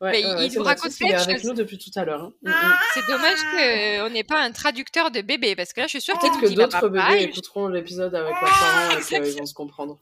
Ouais, 0.00 0.22
il, 0.22 0.54
nous 0.54 0.62
raconte 0.62 0.96
plein 0.96 1.10
de 1.10 1.20
avec 1.20 1.44
nous 1.44 1.52
depuis 1.52 1.76
tout 1.76 1.90
à 1.94 2.06
l'heure. 2.06 2.22
Hein. 2.22 2.32
Mm, 2.42 2.48
mm. 2.48 2.74
C'est 2.94 3.06
dommage 3.06 3.38
qu'on 3.52 4.08
n'ait 4.08 4.24
pas 4.24 4.40
un 4.40 4.50
traducteur 4.50 5.10
de 5.10 5.20
bébé, 5.20 5.54
parce 5.54 5.74
que 5.74 5.80
là, 5.80 5.86
je 5.86 5.90
suis 5.90 6.00
sûre 6.00 6.18
qu'il 6.18 6.30
Peut-être 6.30 6.40
que 6.40 6.54
d'autres 6.54 6.88
bébés 6.88 7.24
écouteront 7.24 7.68
l'épisode 7.68 8.14
avec 8.14 8.32
leurs 8.32 8.40
parents 8.40 8.98
et 8.98 9.02
qu'ils 9.02 9.38
vont 9.38 9.46
se 9.46 9.52
comprendre. 9.52 9.98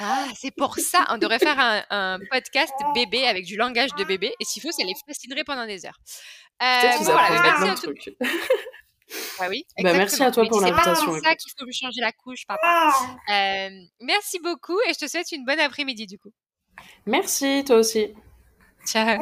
Ah, 0.00 0.26
c'est 0.36 0.50
pour 0.50 0.76
ça. 0.76 1.06
On 1.10 1.18
devrait 1.18 1.38
faire 1.38 1.84
un, 1.90 2.18
podcast 2.30 2.72
bébé 2.94 3.26
avec 3.26 3.44
du 3.44 3.56
langage 3.56 3.90
de 3.96 4.04
bébé. 4.04 4.32
Et 4.40 4.44
s'il 4.44 4.62
faut, 4.62 4.72
ça 4.72 4.84
les 4.84 4.94
fascinerait 5.06 5.44
pendant 5.44 5.66
des 5.66 5.86
heures. 5.86 5.98
Euh, 6.62 6.98
bon, 6.98 7.04
voilà, 7.04 7.30
merci 7.30 7.68
à 7.68 7.74
tout... 7.74 7.94
Ah 9.40 9.48
oui, 9.48 9.66
bah, 9.82 9.92
merci 9.92 10.22
à 10.22 10.30
toi 10.30 10.44
pour 10.46 10.60
l'invitation. 10.60 11.12
C'est 11.14 11.28
ça 11.28 11.34
qu'il 11.34 11.52
faut 11.58 11.66
me 11.66 11.72
changer 11.72 12.00
la 12.00 12.12
couche, 12.12 12.46
papa. 12.46 12.92
Euh, 13.28 13.68
merci 14.00 14.38
beaucoup 14.38 14.78
et 14.88 14.92
je 14.92 14.98
te 14.98 15.08
souhaite 15.08 15.32
une 15.32 15.44
bonne 15.44 15.58
après-midi 15.58 16.06
du 16.06 16.18
coup. 16.18 16.30
Merci, 17.06 17.64
toi 17.66 17.76
aussi. 17.76 18.14
Ciao. 18.86 19.18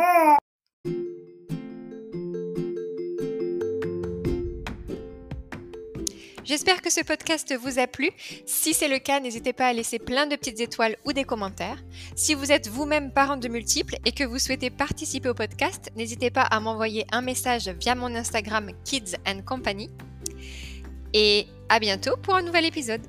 J'espère 6.49 6.81
que 6.81 6.89
ce 6.89 7.03
podcast 7.03 7.55
vous 7.61 7.79
a 7.79 7.87
plu. 7.87 8.09
Si 8.47 8.73
c'est 8.73 8.89
le 8.89 8.99
cas, 8.99 9.21
n'hésitez 9.21 9.53
pas 9.53 9.67
à 9.67 9.75
laisser 9.75 9.99
plein 9.99 10.27
de 10.27 10.35
petites 10.35 10.61
étoiles 10.61 10.97
ou 11.05 11.13
des 11.13 11.25
commentaires. 11.25 11.77
Si 12.17 12.33
vous 12.33 12.51
êtes 12.51 12.69
vous-même 12.69 13.13
parent 13.13 13.37
de 13.37 13.49
multiples 13.49 13.97
et 14.07 14.13
que 14.13 14.25
vous 14.25 14.39
souhaitez 14.39 14.71
participer 14.71 15.29
au 15.29 15.35
podcast, 15.35 15.91
n'hésitez 15.95 16.31
pas 16.31 16.41
à 16.41 16.59
m'envoyer 16.59 17.05
un 17.13 17.21
message 17.21 17.69
via 17.69 17.95
mon 17.95 18.15
Instagram 18.15 18.71
Kids 18.83 19.17
and 19.27 19.43
Company. 19.43 19.91
Et 21.13 21.47
à 21.69 21.81
bientôt 21.81 22.17
pour 22.17 22.35
un 22.35 22.43
nouvel 22.43 22.65
épisode. 22.65 23.03